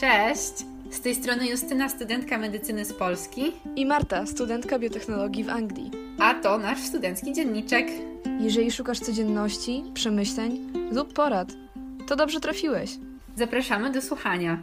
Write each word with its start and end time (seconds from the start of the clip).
Cześć! 0.00 0.52
Z 0.90 1.00
tej 1.00 1.14
strony 1.14 1.48
Justyna, 1.48 1.88
studentka 1.88 2.38
medycyny 2.38 2.84
z 2.84 2.92
Polski. 2.92 3.52
I 3.76 3.86
Marta, 3.86 4.26
studentka 4.26 4.78
biotechnologii 4.78 5.44
w 5.44 5.50
Anglii. 5.50 5.90
A 6.18 6.34
to 6.34 6.58
nasz 6.58 6.80
studencki 6.80 7.32
dzienniczek. 7.32 7.86
Jeżeli 8.40 8.70
szukasz 8.70 9.00
codzienności, 9.00 9.84
przemyśleń 9.94 10.72
lub 10.92 11.12
porad, 11.12 11.48
to 12.06 12.16
dobrze 12.16 12.40
trafiłeś. 12.40 12.90
Zapraszamy 13.36 13.92
do 13.92 14.02
słuchania. 14.02 14.62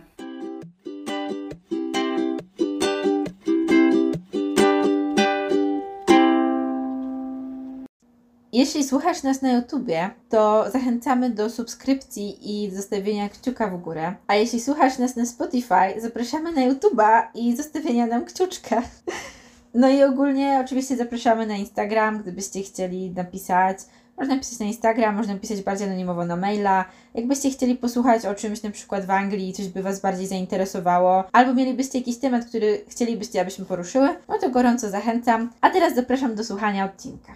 Jeśli 8.55 8.83
słuchasz 8.83 9.23
nas 9.23 9.41
na 9.41 9.51
YouTubie, 9.51 10.09
to 10.29 10.71
zachęcamy 10.71 11.29
do 11.29 11.49
subskrypcji 11.49 12.37
i 12.41 12.71
zostawienia 12.71 13.29
kciuka 13.29 13.67
w 13.67 13.81
górę. 13.81 14.15
A 14.27 14.35
jeśli 14.35 14.61
słuchasz 14.61 14.97
nas 14.97 15.15
na 15.15 15.25
Spotify, 15.25 16.01
zapraszamy 16.01 16.51
na 16.51 16.63
YouTuba 16.63 17.31
i 17.33 17.55
zostawienia 17.55 18.07
nam 18.07 18.25
kciuczka. 18.25 18.81
No 19.73 19.89
i 19.89 20.03
ogólnie 20.03 20.61
oczywiście 20.65 20.97
zapraszamy 20.97 21.47
na 21.47 21.55
Instagram, 21.55 22.21
gdybyście 22.21 22.61
chcieli 22.61 23.11
napisać. 23.11 23.77
Można 24.17 24.39
pisać 24.39 24.59
na 24.59 24.65
Instagram, 24.65 25.15
można 25.15 25.35
pisać 25.35 25.61
bardziej 25.61 25.87
anonimowo 25.87 26.25
na 26.25 26.35
maila. 26.35 26.85
Jakbyście 27.13 27.49
chcieli 27.49 27.75
posłuchać 27.75 28.25
o 28.25 28.35
czymś 28.35 28.63
na 28.63 28.71
przykład 28.71 29.05
w 29.05 29.11
Anglii, 29.11 29.53
coś 29.53 29.67
by 29.67 29.83
Was 29.83 29.99
bardziej 29.99 30.27
zainteresowało, 30.27 31.23
albo 31.31 31.53
mielibyście 31.53 31.97
jakiś 31.97 32.17
temat, 32.17 32.45
który 32.45 32.85
chcielibyście, 32.87 33.41
abyśmy 33.41 33.65
poruszyły, 33.65 34.09
no 34.29 34.37
to 34.41 34.49
gorąco 34.49 34.89
zachęcam. 34.89 35.49
A 35.61 35.69
teraz 35.69 35.95
zapraszam 35.95 36.35
do 36.35 36.43
słuchania 36.43 36.85
odcinka. 36.85 37.35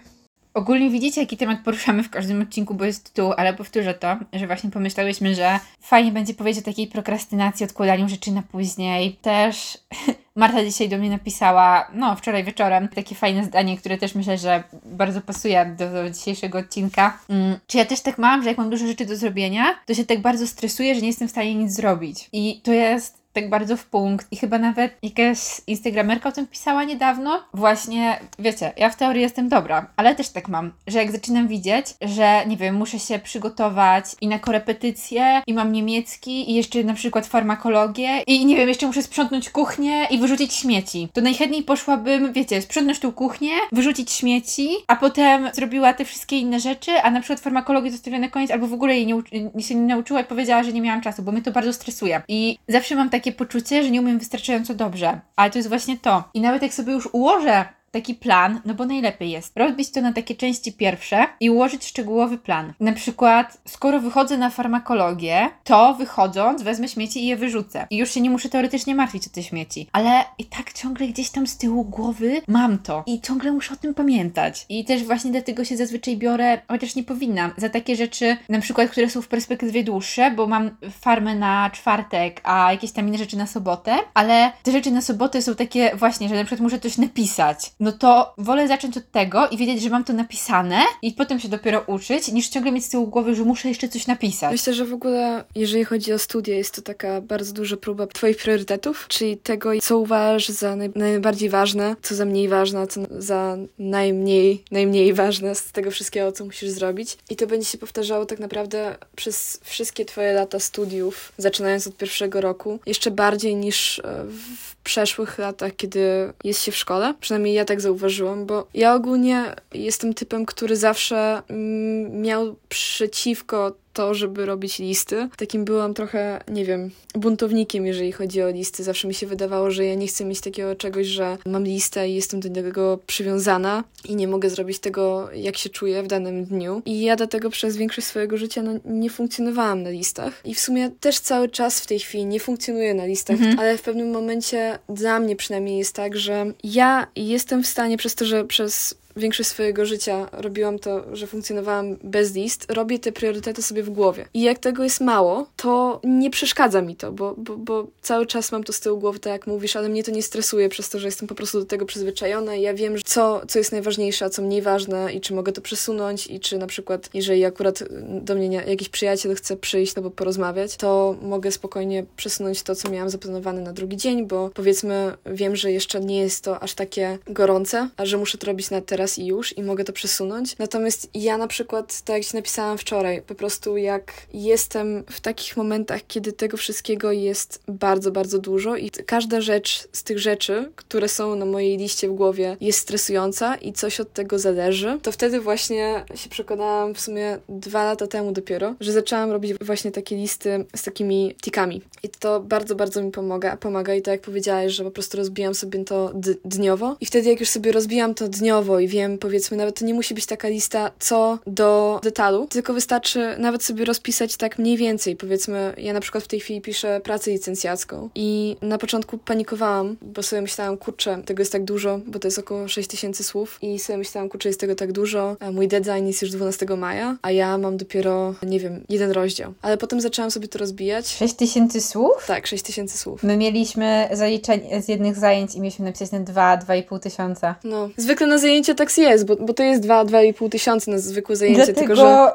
Ogólnie 0.54 0.90
widzicie, 0.90 1.20
jaki 1.20 1.36
temat 1.36 1.58
poruszamy 1.64 2.02
w 2.02 2.10
każdym 2.10 2.42
odcinku, 2.42 2.74
bo 2.74 2.84
jest 2.84 3.04
tytuł, 3.04 3.32
ale 3.36 3.54
powtórzę 3.54 3.94
to, 3.94 4.16
że 4.32 4.46
właśnie 4.46 4.70
pomyślałyśmy, 4.70 5.34
że 5.34 5.60
fajnie 5.80 6.12
będzie 6.12 6.34
powiedzieć 6.34 6.62
o 6.62 6.64
takiej 6.64 6.86
prokrastynacji, 6.86 7.64
odkładaniu 7.64 8.08
rzeczy 8.08 8.32
na 8.32 8.42
później. 8.42 9.18
Też 9.22 9.78
Marta 10.36 10.64
dzisiaj 10.64 10.88
do 10.88 10.98
mnie 10.98 11.10
napisała, 11.10 11.90
no 11.94 12.16
wczoraj 12.16 12.44
wieczorem, 12.44 12.88
takie 12.88 13.14
fajne 13.14 13.44
zdanie, 13.44 13.78
które 13.78 13.98
też 13.98 14.14
myślę, 14.14 14.38
że 14.38 14.64
bardzo 14.84 15.20
pasuje 15.20 15.74
do, 15.78 15.92
do 15.92 16.10
dzisiejszego 16.10 16.58
odcinka. 16.58 17.18
Mm, 17.28 17.58
czy 17.66 17.78
ja 17.78 17.84
też 17.84 18.00
tak 18.00 18.18
mam, 18.18 18.42
że 18.42 18.48
jak 18.48 18.58
mam 18.58 18.70
dużo 18.70 18.86
rzeczy 18.86 19.06
do 19.06 19.16
zrobienia, 19.16 19.64
to 19.86 19.94
się 19.94 20.04
tak 20.04 20.20
bardzo 20.20 20.46
stresuję, 20.46 20.94
że 20.94 21.00
nie 21.00 21.06
jestem 21.06 21.28
w 21.28 21.30
stanie 21.30 21.54
nic 21.54 21.72
zrobić. 21.72 22.28
I 22.32 22.60
to 22.64 22.72
jest 22.72 23.19
tak 23.32 23.50
bardzo 23.50 23.76
w 23.76 23.86
punkt 23.86 24.26
i 24.30 24.36
chyba 24.36 24.58
nawet 24.58 24.92
jakaś 25.02 25.38
instagramerka 25.66 26.28
o 26.28 26.32
tym 26.32 26.46
pisała 26.46 26.84
niedawno. 26.84 27.44
Właśnie, 27.54 28.20
wiecie, 28.38 28.72
ja 28.76 28.90
w 28.90 28.96
teorii 28.96 29.22
jestem 29.22 29.48
dobra, 29.48 29.86
ale 29.96 30.14
też 30.14 30.28
tak 30.28 30.48
mam, 30.48 30.72
że 30.86 30.98
jak 30.98 31.12
zaczynam 31.12 31.48
widzieć, 31.48 31.86
że 32.00 32.46
nie 32.46 32.56
wiem, 32.56 32.74
muszę 32.74 32.98
się 32.98 33.18
przygotować 33.18 34.04
i 34.20 34.28
na 34.28 34.38
korepetycje 34.38 35.42
i 35.46 35.54
mam 35.54 35.72
niemiecki 35.72 36.50
i 36.50 36.54
jeszcze 36.54 36.84
na 36.84 36.94
przykład 36.94 37.26
farmakologię 37.26 38.22
i 38.26 38.46
nie 38.46 38.56
wiem, 38.56 38.68
jeszcze 38.68 38.86
muszę 38.86 39.02
sprzątnąć 39.02 39.50
kuchnię 39.50 40.06
i 40.10 40.18
wyrzucić 40.18 40.52
śmieci. 40.52 41.08
To 41.12 41.20
najchętniej 41.20 41.62
poszłabym, 41.62 42.32
wiecie, 42.32 42.62
sprzątnąć 42.62 42.98
tą 42.98 43.12
kuchnię, 43.12 43.52
wyrzucić 43.72 44.10
śmieci, 44.10 44.68
a 44.86 44.96
potem 44.96 45.48
zrobiła 45.52 45.92
te 45.92 46.04
wszystkie 46.04 46.38
inne 46.38 46.60
rzeczy, 46.60 46.92
a 47.02 47.10
na 47.10 47.20
przykład 47.20 47.40
farmakologię 47.40 47.92
zostawiła 47.92 48.20
na 48.20 48.28
koniec 48.28 48.50
albo 48.50 48.66
w 48.66 48.72
ogóle 48.72 48.94
jej 48.94 49.06
nie, 49.06 49.62
się 49.62 49.74
nie 49.74 49.94
nauczyła 49.94 50.20
i 50.20 50.24
powiedziała, 50.24 50.62
że 50.62 50.72
nie 50.72 50.80
miałam 50.80 51.00
czasu, 51.00 51.22
bo 51.22 51.32
mnie 51.32 51.42
to 51.42 51.52
bardzo 51.52 51.72
stresuje. 51.72 52.22
I 52.28 52.58
zawsze 52.68 52.94
mam 52.94 53.10
takie 53.20 53.32
poczucie, 53.32 53.82
że 53.82 53.90
nie 53.90 54.00
umiem 54.00 54.18
wystarczająco 54.18 54.74
dobrze. 54.74 55.20
Ale 55.36 55.50
to 55.50 55.58
jest 55.58 55.68
właśnie 55.68 55.98
to. 55.98 56.24
I 56.34 56.40
nawet 56.40 56.62
jak 56.62 56.74
sobie 56.74 56.92
już 56.92 57.08
ułożę 57.12 57.64
taki 57.90 58.14
plan, 58.14 58.60
no 58.64 58.74
bo 58.74 58.86
najlepiej 58.86 59.30
jest 59.30 59.56
robić 59.56 59.90
to 59.90 60.00
na 60.00 60.12
takie 60.12 60.34
części 60.34 60.72
pierwsze 60.72 61.26
i 61.40 61.50
ułożyć 61.50 61.84
szczegółowy 61.84 62.38
plan. 62.38 62.72
Na 62.80 62.92
przykład, 62.92 63.58
skoro 63.68 64.00
wychodzę 64.00 64.38
na 64.38 64.50
farmakologię, 64.50 65.50
to 65.64 65.94
wychodząc 65.94 66.62
wezmę 66.62 66.88
śmieci 66.88 67.24
i 67.24 67.26
je 67.26 67.36
wyrzucę. 67.36 67.86
I 67.90 67.96
już 67.96 68.10
się 68.10 68.20
nie 68.20 68.30
muszę 68.30 68.48
teoretycznie 68.48 68.94
martwić 68.94 69.26
o 69.26 69.30
te 69.30 69.42
śmieci. 69.42 69.88
Ale 69.92 70.24
i 70.38 70.44
tak 70.44 70.72
ciągle 70.72 71.06
gdzieś 71.06 71.30
tam 71.30 71.46
z 71.46 71.56
tyłu 71.56 71.84
głowy 71.84 72.42
mam 72.48 72.78
to 72.78 73.02
i 73.06 73.20
ciągle 73.20 73.52
muszę 73.52 73.74
o 73.74 73.76
tym 73.76 73.94
pamiętać. 73.94 74.66
I 74.68 74.84
też 74.84 75.04
właśnie 75.04 75.30
dlatego 75.30 75.64
się 75.64 75.76
zazwyczaj 75.76 76.16
biorę, 76.16 76.60
chociaż 76.68 76.94
nie 76.94 77.04
powinnam, 77.04 77.50
za 77.56 77.68
takie 77.68 77.96
rzeczy, 77.96 78.36
na 78.48 78.60
przykład, 78.60 78.90
które 78.90 79.10
są 79.10 79.22
w 79.22 79.28
perspektywie 79.28 79.84
dłuższe, 79.84 80.30
bo 80.30 80.46
mam 80.46 80.70
farmę 80.90 81.34
na 81.34 81.70
czwartek, 81.70 82.40
a 82.44 82.72
jakieś 82.72 82.92
tam 82.92 83.08
inne 83.08 83.18
rzeczy 83.18 83.36
na 83.36 83.46
sobotę, 83.46 83.96
ale 84.14 84.52
te 84.62 84.72
rzeczy 84.72 84.90
na 84.90 85.00
sobotę 85.00 85.42
są 85.42 85.54
takie 85.54 85.96
właśnie, 85.96 86.28
że 86.28 86.34
na 86.34 86.44
przykład 86.44 86.60
muszę 86.60 86.80
coś 86.80 86.98
napisać 86.98 87.72
no 87.80 87.92
to 87.92 88.34
wolę 88.38 88.68
zacząć 88.68 88.96
od 88.96 89.10
tego 89.10 89.48
i 89.48 89.56
wiedzieć, 89.56 89.82
że 89.82 89.90
mam 89.90 90.04
to 90.04 90.12
napisane 90.12 90.80
i 91.02 91.12
potem 91.12 91.40
się 91.40 91.48
dopiero 91.48 91.80
uczyć, 91.86 92.28
niż 92.28 92.48
ciągle 92.48 92.72
mieć 92.72 92.84
z 92.84 92.88
tyłu 92.88 93.06
głowy, 93.06 93.34
że 93.34 93.44
muszę 93.44 93.68
jeszcze 93.68 93.88
coś 93.88 94.06
napisać. 94.06 94.52
Myślę, 94.52 94.74
że 94.74 94.84
w 94.84 94.92
ogóle, 94.92 95.44
jeżeli 95.54 95.84
chodzi 95.84 96.12
o 96.12 96.18
studia, 96.18 96.56
jest 96.56 96.74
to 96.74 96.82
taka 96.82 97.20
bardzo 97.20 97.52
duża 97.52 97.76
próba 97.76 98.06
Twoich 98.06 98.36
priorytetów, 98.36 99.06
czyli 99.08 99.36
tego, 99.36 99.70
co 99.82 99.98
uważasz 99.98 100.48
za 100.48 100.76
naj, 100.76 100.90
najbardziej 100.94 101.48
ważne, 101.48 101.96
co 102.02 102.14
za 102.14 102.24
mniej 102.24 102.48
ważne, 102.48 102.86
co 102.86 103.00
za 103.18 103.56
najmniej, 103.78 104.64
najmniej 104.70 105.14
ważne 105.14 105.54
z 105.54 105.72
tego 105.72 105.90
wszystkiego, 105.90 106.32
co 106.32 106.44
musisz 106.44 106.70
zrobić. 106.70 107.18
I 107.30 107.36
to 107.36 107.46
będzie 107.46 107.66
się 107.66 107.78
powtarzało 107.78 108.26
tak 108.26 108.38
naprawdę 108.38 108.96
przez 109.16 109.60
wszystkie 109.62 110.04
Twoje 110.04 110.32
lata 110.32 110.60
studiów, 110.60 111.32
zaczynając 111.38 111.86
od 111.86 111.96
pierwszego 111.96 112.40
roku, 112.40 112.78
jeszcze 112.86 113.10
bardziej 113.10 113.56
niż 113.56 113.98
e, 113.98 114.02
w 114.24 114.76
przeszłych 114.84 115.38
latach, 115.38 115.76
kiedy 115.76 116.32
jest 116.44 116.62
się 116.62 116.72
w 116.72 116.76
szkole. 116.76 117.14
Przynajmniej 117.20 117.54
ja 117.54 117.64
tak 117.70 117.80
zauważyłam, 117.80 118.46
bo 118.46 118.66
ja 118.74 118.94
ogólnie 118.94 119.54
jestem 119.74 120.14
typem, 120.14 120.46
który 120.46 120.76
zawsze 120.76 121.42
mm, 121.48 122.22
miał 122.22 122.56
przeciwko 122.68 123.72
to, 123.92 124.14
żeby 124.14 124.46
robić 124.46 124.78
listy. 124.78 125.28
Takim 125.36 125.64
byłam 125.64 125.94
trochę, 125.94 126.40
nie 126.48 126.64
wiem, 126.64 126.90
buntownikiem, 127.14 127.86
jeżeli 127.86 128.12
chodzi 128.12 128.42
o 128.42 128.50
listy. 128.50 128.84
Zawsze 128.84 129.08
mi 129.08 129.14
się 129.14 129.26
wydawało, 129.26 129.70
że 129.70 129.84
ja 129.84 129.94
nie 129.94 130.06
chcę 130.06 130.24
mieć 130.24 130.40
takiego 130.40 130.74
czegoś, 130.74 131.06
że 131.06 131.38
mam 131.46 131.64
listę 131.64 132.08
i 132.08 132.14
jestem 132.14 132.40
do 132.40 132.50
tego 132.62 132.98
przywiązana 133.06 133.84
i 134.08 134.16
nie 134.16 134.28
mogę 134.28 134.50
zrobić 134.50 134.78
tego, 134.78 135.30
jak 135.34 135.56
się 135.56 135.68
czuję 135.68 136.02
w 136.02 136.06
danym 136.06 136.44
dniu. 136.44 136.82
I 136.84 137.02
ja 137.02 137.16
dlatego 137.16 137.50
przez 137.50 137.76
większość 137.76 138.06
swojego 138.06 138.36
życia 138.36 138.62
no, 138.62 138.72
nie 138.84 139.10
funkcjonowałam 139.10 139.82
na 139.82 139.90
listach. 139.90 140.40
I 140.44 140.54
w 140.54 140.60
sumie 140.60 140.90
też 141.00 141.20
cały 141.20 141.48
czas 141.48 141.80
w 141.80 141.86
tej 141.86 141.98
chwili 141.98 142.26
nie 142.26 142.40
funkcjonuję 142.40 142.94
na 142.94 143.06
listach, 143.06 143.36
mhm. 143.36 143.58
ale 143.58 143.78
w 143.78 143.82
pewnym 143.82 144.10
momencie 144.10 144.78
dla 144.88 145.20
mnie 145.20 145.36
przynajmniej 145.36 145.78
jest 145.78 145.94
tak, 145.94 146.16
że 146.16 146.52
ja 146.64 147.06
jestem 147.16 147.62
w 147.62 147.66
stanie 147.66 147.96
przez 147.96 148.14
to, 148.14 148.24
że 148.24 148.44
przez 148.44 148.94
większość 149.16 149.48
swojego 149.48 149.86
życia 149.86 150.28
robiłam 150.32 150.78
to, 150.78 151.16
że 151.16 151.26
funkcjonowałam 151.26 151.96
bez 152.02 152.34
list, 152.34 152.66
robię 152.72 152.98
te 152.98 153.12
priorytety 153.12 153.62
sobie 153.62 153.82
w 153.82 153.90
głowie. 153.90 154.26
I 154.34 154.42
jak 154.42 154.58
tego 154.58 154.84
jest 154.84 155.00
mało, 155.00 155.46
to 155.56 156.00
nie 156.04 156.30
przeszkadza 156.30 156.82
mi 156.82 156.96
to, 156.96 157.12
bo, 157.12 157.34
bo, 157.38 157.56
bo 157.56 157.86
cały 158.02 158.26
czas 158.26 158.52
mam 158.52 158.64
to 158.64 158.72
z 158.72 158.80
tyłu 158.80 158.98
głowy, 158.98 159.18
tak 159.18 159.32
jak 159.32 159.46
mówisz, 159.46 159.76
ale 159.76 159.88
mnie 159.88 160.04
to 160.04 160.10
nie 160.10 160.22
stresuje 160.22 160.68
przez 160.68 160.88
to, 160.88 160.98
że 160.98 161.08
jestem 161.08 161.28
po 161.28 161.34
prostu 161.34 161.60
do 161.60 161.66
tego 161.66 161.86
przyzwyczajona 161.86 162.54
i 162.54 162.62
ja 162.62 162.74
wiem, 162.74 162.94
co, 163.04 163.42
co 163.48 163.58
jest 163.58 163.72
najważniejsze, 163.72 164.24
a 164.24 164.30
co 164.30 164.42
mniej 164.42 164.62
ważne 164.62 165.12
i 165.12 165.20
czy 165.20 165.34
mogę 165.34 165.52
to 165.52 165.60
przesunąć 165.60 166.26
i 166.26 166.40
czy 166.40 166.58
na 166.58 166.66
przykład, 166.66 167.10
jeżeli 167.14 167.44
akurat 167.44 167.82
do 168.22 168.34
mnie 168.34 168.62
jakiś 168.66 168.88
przyjaciel 168.88 169.34
chce 169.34 169.56
przyjść 169.56 169.96
albo 169.96 170.10
porozmawiać, 170.10 170.76
to 170.76 171.16
mogę 171.22 171.52
spokojnie 171.52 172.04
przesunąć 172.16 172.62
to, 172.62 172.74
co 172.74 172.90
miałam 172.90 173.10
zaplanowane 173.10 173.60
na 173.60 173.72
drugi 173.72 173.96
dzień, 173.96 174.26
bo 174.26 174.50
powiedzmy 174.54 175.12
wiem, 175.26 175.56
że 175.56 175.72
jeszcze 175.72 176.00
nie 176.00 176.18
jest 176.20 176.44
to 176.44 176.60
aż 176.60 176.74
takie 176.74 177.18
gorące, 177.26 177.88
a 177.96 178.06
że 178.06 178.16
muszę 178.16 178.38
to 178.38 178.46
robić 178.46 178.70
na 178.70 178.80
teraz 178.80 178.99
i 179.18 179.26
już 179.26 179.58
i 179.58 179.62
mogę 179.62 179.84
to 179.84 179.92
przesunąć. 179.92 180.58
Natomiast 180.58 181.10
ja 181.14 181.38
na 181.38 181.46
przykład, 181.46 182.02
tak 182.02 182.16
jak 182.16 182.24
Ci 182.24 182.36
napisałam 182.36 182.78
wczoraj, 182.78 183.22
po 183.22 183.34
prostu 183.34 183.76
jak 183.76 184.12
jestem 184.34 185.04
w 185.10 185.20
takich 185.20 185.56
momentach, 185.56 186.00
kiedy 186.06 186.32
tego 186.32 186.56
wszystkiego 186.56 187.12
jest 187.12 187.62
bardzo, 187.68 188.10
bardzo 188.10 188.38
dużo 188.38 188.76
i 188.76 188.90
każda 188.90 189.40
rzecz 189.40 189.88
z 189.92 190.02
tych 190.02 190.18
rzeczy, 190.18 190.70
które 190.76 191.08
są 191.08 191.34
na 191.34 191.44
mojej 191.44 191.76
liście 191.76 192.08
w 192.08 192.12
głowie, 192.12 192.56
jest 192.60 192.78
stresująca 192.78 193.54
i 193.54 193.72
coś 193.72 194.00
od 194.00 194.12
tego 194.12 194.38
zależy, 194.38 194.98
to 195.02 195.12
wtedy 195.12 195.40
właśnie 195.40 196.04
się 196.14 196.28
przekonałam 196.28 196.94
w 196.94 197.00
sumie 197.00 197.38
dwa 197.48 197.84
lata 197.84 198.06
temu 198.06 198.32
dopiero, 198.32 198.74
że 198.80 198.92
zaczęłam 198.92 199.30
robić 199.30 199.54
właśnie 199.60 199.90
takie 199.90 200.16
listy 200.16 200.64
z 200.76 200.82
takimi 200.82 201.34
tikami. 201.42 201.82
I 202.02 202.08
to 202.08 202.40
bardzo, 202.40 202.74
bardzo 202.74 203.02
mi 203.02 203.10
pomaga, 203.10 203.56
pomaga 203.56 203.94
i 203.94 204.02
tak 204.02 204.12
jak 204.12 204.20
powiedziałaś, 204.20 204.72
że 204.72 204.84
po 204.84 204.90
prostu 204.90 205.16
rozbijam 205.16 205.54
sobie 205.54 205.84
to 205.84 206.12
dniowo 206.44 206.96
i 207.00 207.06
wtedy 207.06 207.30
jak 207.30 207.40
już 207.40 207.48
sobie 207.48 207.72
rozbijam 207.72 208.14
to 208.14 208.28
dniowo 208.28 208.80
i 208.80 208.88
wiem, 208.90 209.18
powiedzmy, 209.18 209.56
nawet 209.56 209.78
to 209.78 209.84
nie 209.84 209.94
musi 209.94 210.14
być 210.14 210.26
taka 210.26 210.48
lista 210.48 210.90
co 210.98 211.38
do 211.46 212.00
detalu, 212.02 212.46
tylko 212.46 212.74
wystarczy 212.74 213.34
nawet 213.38 213.64
sobie 213.64 213.84
rozpisać 213.84 214.36
tak 214.36 214.58
mniej 214.58 214.76
więcej. 214.76 215.16
Powiedzmy, 215.16 215.74
ja 215.78 215.92
na 215.92 216.00
przykład 216.00 216.24
w 216.24 216.28
tej 216.28 216.40
chwili 216.40 216.60
piszę 216.60 217.00
pracę 217.04 217.30
licencjacką 217.30 218.10
i 218.14 218.56
na 218.62 218.78
początku 218.78 219.18
panikowałam, 219.18 219.96
bo 220.02 220.22
sobie 220.22 220.42
myślałam, 220.42 220.76
kurczę, 220.76 221.22
tego 221.24 221.40
jest 221.40 221.52
tak 221.52 221.64
dużo, 221.64 222.00
bo 222.06 222.18
to 222.18 222.28
jest 222.28 222.38
około 222.38 222.68
6 222.68 222.88
tysięcy 222.88 223.24
słów 223.24 223.58
i 223.62 223.78
sobie 223.78 223.96
myślałam, 223.98 224.28
kurczę, 224.28 224.48
jest 224.48 224.60
tego 224.60 224.74
tak 224.74 224.92
dużo, 224.92 225.36
mój 225.52 225.68
deadline 225.68 226.06
jest 226.06 226.22
już 226.22 226.30
12 226.30 226.66
maja, 226.66 227.16
a 227.22 227.30
ja 227.30 227.58
mam 227.58 227.76
dopiero, 227.76 228.34
nie 228.42 228.60
wiem, 228.60 228.84
jeden 228.88 229.10
rozdział. 229.10 229.54
Ale 229.62 229.76
potem 229.76 230.00
zaczęłam 230.00 230.30
sobie 230.30 230.48
to 230.48 230.58
rozbijać. 230.58 231.08
6 231.08 231.34
tysięcy 231.34 231.80
słów? 231.80 232.26
Tak, 232.26 232.46
6 232.46 232.62
tysięcy 232.62 232.98
słów. 232.98 233.22
My 233.22 233.36
mieliśmy 233.36 234.08
zaliczenie 234.12 234.82
z 234.82 234.88
jednych 234.88 235.16
zajęć 235.16 235.54
i 235.54 235.60
mieliśmy 235.60 235.84
napisać 235.84 236.10
na 236.10 236.20
2, 236.20 236.56
2,5 236.56 236.98
tysiąca. 236.98 237.54
No, 237.64 237.88
zwykle 237.96 238.26
na 238.26 238.38
zajęcia 238.38 238.74
tak 238.80 238.98
jest, 238.98 239.26
bo, 239.26 239.36
bo 239.36 239.54
to 239.54 239.62
jest 239.62 239.82
2-2,5 239.82 240.48
tysiąca 240.48 240.90
na 240.90 240.98
zwykłe 240.98 241.36
zajęcie, 241.36 241.64
Dlatego 241.64 241.80
tylko 241.80 241.94
że... 241.94 242.32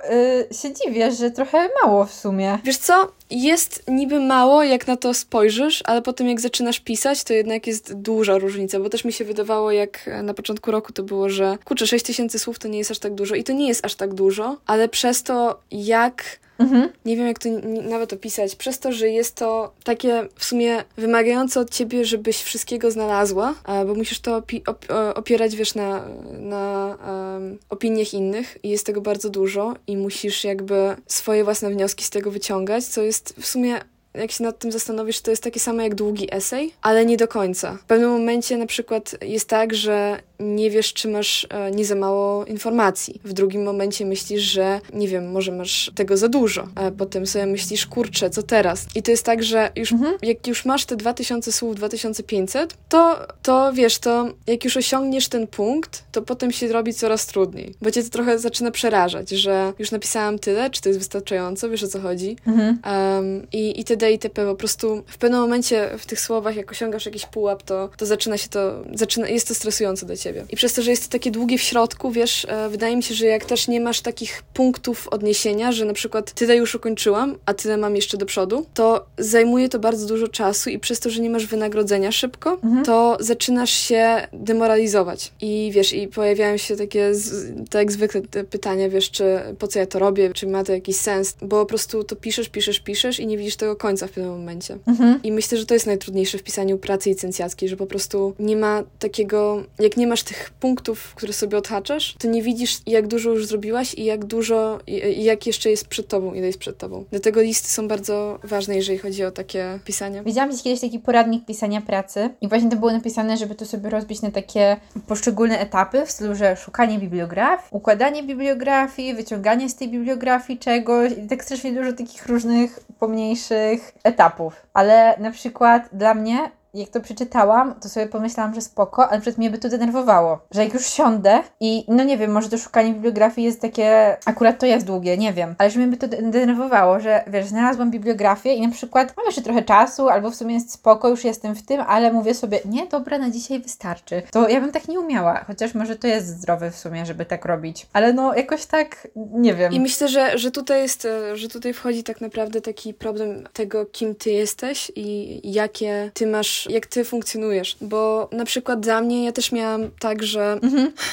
y, 0.52 0.54
się 0.54 0.74
dziwię, 0.74 1.12
że 1.12 1.32
trochę 1.32 1.70
mało 1.84 2.06
w 2.06 2.14
sumie. 2.14 2.60
Wiesz 2.64 2.78
co? 2.78 3.12
Jest 3.30 3.84
niby 3.88 4.20
mało, 4.20 4.64
jak 4.64 4.88
na 4.88 4.98
to 4.98 5.14
spojrzysz, 5.14 5.84
ale 5.86 6.02
potem 6.02 6.28
jak 6.28 6.42
zaczynasz 6.42 6.80
pisać, 6.80 7.24
to 7.24 7.34
jednak 7.34 7.68
jest 7.68 7.94
duża 7.94 8.38
różnica, 8.38 8.80
bo 8.80 8.90
też 8.90 9.06
mi 9.06 9.14
się 9.14 9.26
wydawało, 9.26 9.72
jak 9.72 10.10
na 10.24 10.34
początku 10.34 10.72
roku 10.72 10.94
to 10.94 11.04
było, 11.04 11.30
że 11.30 11.58
kurczę, 11.66 11.88
6 11.88 12.06
tysięcy 12.06 12.40
słów 12.40 12.60
to 12.60 12.68
nie 12.68 12.78
jest 12.78 12.92
aż 12.92 13.00
tak 13.00 13.14
dużo 13.14 13.36
i 13.36 13.44
to 13.44 13.54
nie 13.54 13.68
jest 13.68 13.86
aż 13.86 13.96
tak 13.96 14.14
dużo, 14.14 14.58
ale 14.66 14.90
przez 14.90 15.24
to, 15.24 15.60
jak 15.72 16.24
Mhm. 16.58 16.90
nie 17.06 17.18
wiem 17.18 17.28
jak 17.28 17.40
to 17.40 17.50
nawet 17.90 18.14
opisać, 18.14 18.56
przez 18.56 18.80
to, 18.80 18.92
że 18.92 19.10
jest 19.10 19.36
to 19.36 19.74
takie 19.84 20.28
w 20.36 20.46
sumie 20.46 20.84
wymagające 20.98 21.60
od 21.60 21.70
ciebie, 21.70 22.06
żebyś 22.06 22.42
wszystkiego 22.44 22.92
znalazła, 22.92 23.54
a, 23.64 23.86
bo 23.86 23.96
musisz 23.96 24.20
to 24.20 24.42
opi- 24.42 24.62
op- 24.64 24.94
o- 24.94 25.14
opierać, 25.16 25.56
wiesz, 25.56 25.76
na, 25.76 26.06
na 26.40 26.98
em, 27.38 27.58
opiniach 27.70 28.14
innych 28.14 28.58
i 28.64 28.70
jest 28.70 28.86
tego 28.86 29.02
bardzo 29.02 29.30
dużo 29.30 29.74
i 29.88 29.98
musisz 29.98 30.44
jakby 30.44 30.96
swoje 31.08 31.44
własne 31.44 31.70
wnioski 31.70 32.04
z 32.04 32.10
tego 32.10 32.32
wyciągać, 32.32 32.86
co 32.86 33.02
jest 33.02 33.34
w 33.40 33.46
sumie 33.46 33.80
jak 34.14 34.32
się 34.32 34.44
nad 34.44 34.60
tym 34.60 34.72
zastanowisz, 34.72 35.22
to 35.22 35.32
jest 35.32 35.44
takie 35.44 35.60
samo 35.60 35.82
jak 35.82 35.96
długi 35.96 36.28
esej, 36.36 36.74
ale 36.82 37.06
nie 37.06 37.18
do 37.18 37.28
końca. 37.28 37.78
W 37.82 37.84
pewnym 37.84 38.10
momencie 38.10 38.58
na 38.58 38.66
przykład 38.66 39.16
jest 39.22 39.50
tak, 39.50 39.74
że 39.74 40.20
nie 40.40 40.72
wiesz, 40.72 40.94
czy 40.94 41.08
masz 41.08 41.48
e, 41.50 41.72
nie 41.72 41.86
za 41.86 41.96
mało 41.96 42.46
informacji. 42.46 43.22
W 43.24 43.34
drugim 43.34 43.64
momencie 43.64 44.06
myślisz, 44.06 44.42
że 44.42 44.82
nie 44.94 45.08
wiem, 45.08 45.32
może 45.32 45.52
masz 45.52 45.92
tego 45.96 46.18
za 46.18 46.28
dużo. 46.28 46.68
A 46.76 46.92
potem 46.92 47.28
sobie 47.28 47.46
myślisz, 47.46 47.88
kurczę, 47.88 48.30
co 48.30 48.44
teraz? 48.44 48.86
I 48.96 49.04
to 49.04 49.12
jest 49.12 49.26
tak, 49.26 49.44
że 49.44 49.72
już, 49.76 49.94
jak 50.22 50.48
już 50.48 50.66
masz 50.66 50.86
te 50.86 50.96
2000 50.96 51.52
słów, 51.52 51.76
2500, 51.76 52.78
to, 52.90 53.28
to 53.42 53.74
wiesz, 53.74 54.00
to 54.00 54.28
jak 54.48 54.64
już 54.64 54.78
osiągniesz 54.78 55.28
ten 55.28 55.48
punkt, 55.48 56.04
to 56.12 56.22
potem 56.22 56.52
się 56.52 56.68
robi 56.68 56.94
coraz 56.94 57.28
trudniej. 57.28 57.76
Bo 57.82 57.92
cię 57.92 58.04
to 58.04 58.10
trochę 58.10 58.40
zaczyna 58.40 58.72
przerażać, 58.72 59.30
że 59.30 59.74
już 59.80 59.92
napisałam 59.92 60.40
tyle, 60.40 60.70
czy 60.70 60.82
to 60.82 60.90
jest 60.90 61.00
wystarczająco, 61.00 61.70
wiesz 61.70 61.84
o 61.84 61.88
co 61.88 62.00
chodzi? 62.00 62.38
Mhm. 62.48 62.80
Um, 62.86 63.48
I 63.52 63.78
itd. 63.78 64.12
itp. 64.12 64.46
Po 64.46 64.56
prostu 64.56 65.04
w 65.08 65.18
pewnym 65.18 65.42
momencie 65.42 65.90
w 65.98 66.06
tych 66.06 66.20
słowach, 66.20 66.56
jak 66.56 66.72
osiągasz 66.72 67.06
jakiś 67.06 67.26
pułap, 67.26 67.64
to, 67.64 67.90
to 67.98 68.06
zaczyna 68.06 68.38
się 68.38 68.50
to, 68.50 68.84
zaczyna, 68.94 69.30
jest 69.30 69.48
to 69.48 69.56
stresujące 69.56 70.06
dla 70.06 70.16
ciebie. 70.16 70.25
I 70.50 70.56
przez 70.56 70.74
to, 70.74 70.82
że 70.82 70.92
jest 70.92 71.04
to 71.04 71.10
takie 71.10 71.32
długie 71.32 71.58
w 71.58 71.62
środku, 71.62 72.12
wiesz, 72.12 72.46
e, 72.50 72.70
wydaje 72.70 72.96
mi 72.96 73.04
się, 73.04 73.16
że 73.16 73.26
jak 73.26 73.46
też 73.46 73.68
nie 73.68 73.82
masz 73.82 74.02
takich 74.02 74.44
punktów 74.54 75.08
odniesienia, 75.08 75.72
że 75.72 75.86
na 75.86 75.94
przykład 75.94 76.32
tyle 76.32 76.56
już 76.56 76.76
ukończyłam, 76.76 77.36
a 77.46 77.54
tyle 77.54 77.78
mam 77.78 77.96
jeszcze 77.96 78.18
do 78.18 78.26
przodu, 78.26 78.66
to 78.74 79.06
zajmuje 79.18 79.70
to 79.70 79.80
bardzo 79.80 80.08
dużo 80.08 80.28
czasu 80.28 80.70
i 80.70 80.80
przez 80.80 81.00
to, 81.00 81.10
że 81.10 81.22
nie 81.22 81.30
masz 81.30 81.46
wynagrodzenia 81.46 82.12
szybko, 82.12 82.58
to 82.86 83.18
zaczynasz 83.20 83.72
się 83.72 84.28
demoralizować. 84.34 85.32
I 85.42 85.72
wiesz, 85.74 85.94
i 85.94 86.08
pojawiają 86.08 86.58
się 86.58 86.76
takie, 86.76 87.16
z, 87.16 87.54
tak 87.70 87.80
jak 87.80 87.92
zwykle 87.92 88.22
pytania, 88.50 88.90
wiesz, 88.90 89.12
czy 89.12 89.40
po 89.60 89.68
co 89.68 89.80
ja 89.80 89.86
to 89.86 90.00
robię, 90.00 90.34
czy 90.34 90.48
ma 90.48 90.64
to 90.64 90.72
jakiś 90.72 90.96
sens, 90.96 91.36
bo 91.42 91.60
po 91.60 91.66
prostu 91.66 92.04
to 92.04 92.16
piszesz, 92.16 92.50
piszesz, 92.50 92.80
piszesz 92.80 93.20
i 93.20 93.28
nie 93.28 93.38
widzisz 93.38 93.56
tego 93.56 93.76
końca 93.76 94.08
w 94.08 94.12
pewnym 94.12 94.32
momencie. 94.32 94.78
Mhm. 94.88 95.20
I 95.24 95.32
myślę, 95.32 95.58
że 95.58 95.66
to 95.66 95.74
jest 95.74 95.86
najtrudniejsze 95.86 96.38
w 96.38 96.44
pisaniu 96.44 96.78
pracy 96.78 97.10
licencjackiej, 97.10 97.70
że 97.70 97.78
po 97.78 97.86
prostu 97.86 98.34
nie 98.40 98.56
ma 98.56 98.84
takiego, 99.00 99.64
jak 99.80 99.98
nie 99.98 100.08
masz 100.16 100.24
tych 100.24 100.50
punktów, 100.50 101.16
które 101.16 101.34
sobie 101.34 101.58
odhaczasz, 101.58 102.16
to 102.20 102.28
nie 102.28 102.42
widzisz, 102.42 102.82
jak 102.88 103.08
dużo 103.08 103.30
już 103.30 103.48
zrobiłaś 103.48 103.94
i 103.94 104.06
jak 104.06 104.26
dużo, 104.26 104.80
i, 104.88 105.24
jak 105.24 105.48
jeszcze 105.48 105.70
jest 105.70 105.88
przed 105.88 106.08
tobą, 106.08 106.34
ile 106.34 106.48
jest 106.48 106.60
przed 106.60 106.78
tobą. 106.78 107.06
Dlatego 107.12 107.42
listy 107.42 107.68
są 107.68 107.88
bardzo 107.88 108.40
ważne, 108.44 108.76
jeżeli 108.76 108.98
chodzi 108.98 109.26
o 109.26 109.32
takie 109.32 109.80
pisanie. 109.86 110.24
Widziałam 110.26 110.50
gdzieś 110.50 110.64
kiedyś 110.64 110.82
taki 110.82 111.00
poradnik 111.00 111.46
pisania 111.46 111.82
pracy 111.82 112.30
i 112.42 112.48
właśnie 112.48 112.70
to 112.70 112.76
było 112.76 112.92
napisane, 112.92 113.38
żeby 113.38 113.56
to 113.56 113.66
sobie 113.66 113.90
rozbić 113.90 114.22
na 114.22 114.32
takie 114.32 114.78
poszczególne 115.08 115.60
etapy 115.60 116.06
w 116.06 116.12
stylu, 116.12 116.36
że 116.36 116.56
szukanie 116.56 117.00
bibliografii, 117.00 117.68
układanie 117.72 118.24
bibliografii, 118.24 119.16
wyciąganie 119.16 119.70
z 119.70 119.76
tej 119.76 119.90
bibliografii 119.90 120.60
czegoś 120.60 121.12
i 121.12 121.28
tak 121.28 121.44
strasznie 121.44 121.74
dużo 121.74 121.94
takich 121.94 122.26
różnych 122.28 122.80
pomniejszych 123.00 123.94
etapów. 124.04 124.56
Ale 124.74 125.16
na 125.20 125.32
przykład 125.32 125.90
dla 125.94 126.14
mnie 126.14 126.52
jak 126.76 126.90
to 126.90 127.02
przeczytałam, 127.02 127.76
to 127.82 127.90
sobie 127.90 128.08
pomyślałam, 128.08 128.54
że 128.56 128.62
spoko, 128.62 129.10
ale 129.10 129.22
przed 129.22 129.38
mnie 129.38 129.50
by 129.50 129.58
to 129.58 129.70
denerwowało. 129.70 130.40
Że 130.52 130.64
jak 130.64 130.74
już 130.74 130.86
siądę 130.88 131.40
i 131.60 131.86
no 131.88 132.04
nie 132.04 132.18
wiem, 132.18 132.32
może 132.32 132.50
to 132.50 132.58
szukanie 132.58 132.94
bibliografii 132.94 133.46
jest 133.46 133.62
takie, 133.62 134.18
akurat 134.26 134.60
to 134.60 134.66
jest 134.66 134.86
długie, 134.86 135.18
nie 135.18 135.34
wiem, 135.34 135.56
ale 135.58 135.70
że 135.70 135.80
mnie 135.80 135.88
by 135.88 135.98
to 135.98 136.08
de- 136.08 136.22
denerwowało, 136.22 137.00
że 137.00 137.24
wiesz, 137.28 137.46
znalazłam 137.46 137.92
bibliografię 137.92 138.54
i 138.54 138.68
na 138.68 138.74
przykład 138.74 139.14
mam 139.18 139.26
jeszcze 139.26 139.42
trochę 139.42 139.62
czasu, 139.62 140.10
albo 140.10 140.32
w 140.32 140.36
sumie 140.36 140.54
jest 140.54 140.72
spoko, 140.72 141.10
już 141.10 141.24
jestem 141.24 141.56
w 141.56 141.66
tym, 141.66 141.82
ale 141.88 142.14
mówię 142.14 142.34
sobie, 142.34 142.60
nie, 142.66 142.88
dobra, 142.88 143.18
na 143.18 143.30
dzisiaj 143.30 143.60
wystarczy. 143.60 144.22
To 144.32 144.50
ja 144.50 144.62
bym 144.62 144.72
tak 144.72 144.88
nie 144.88 145.00
umiała, 145.00 145.44
chociaż 145.48 145.74
może 145.76 145.96
to 145.96 146.08
jest 146.08 146.28
zdrowe 146.28 146.72
w 146.72 146.78
sumie, 146.78 147.06
żeby 147.06 147.26
tak 147.26 147.46
robić. 147.46 147.88
Ale 147.94 148.14
no 148.14 148.36
jakoś 148.36 148.66
tak, 148.66 149.08
nie 149.16 149.54
wiem. 149.54 149.74
I 149.74 149.80
myślę, 149.80 150.08
że, 150.08 150.38
że 150.38 150.52
tutaj 150.52 150.82
jest, 150.82 151.06
e, 151.06 151.36
że 151.38 151.48
tutaj 151.48 151.74
wchodzi 151.74 152.04
tak 152.04 152.22
naprawdę 152.22 152.62
taki 152.62 152.94
problem 152.94 153.48
tego, 153.54 153.86
kim 153.86 154.16
ty 154.16 154.32
jesteś 154.32 154.92
i 154.96 155.42
jakie 155.54 156.12
ty 156.14 156.28
masz, 156.28 156.65
jak 156.70 156.86
ty 156.86 157.04
funkcjonujesz. 157.04 157.78
Bo 157.82 158.30
na 158.32 158.46
przykład 158.46 158.80
dla 158.80 159.02
mnie 159.02 159.26
ja 159.26 159.32
też 159.32 159.52
miałam 159.52 159.82
tak, 160.00 160.24
że 160.24 160.60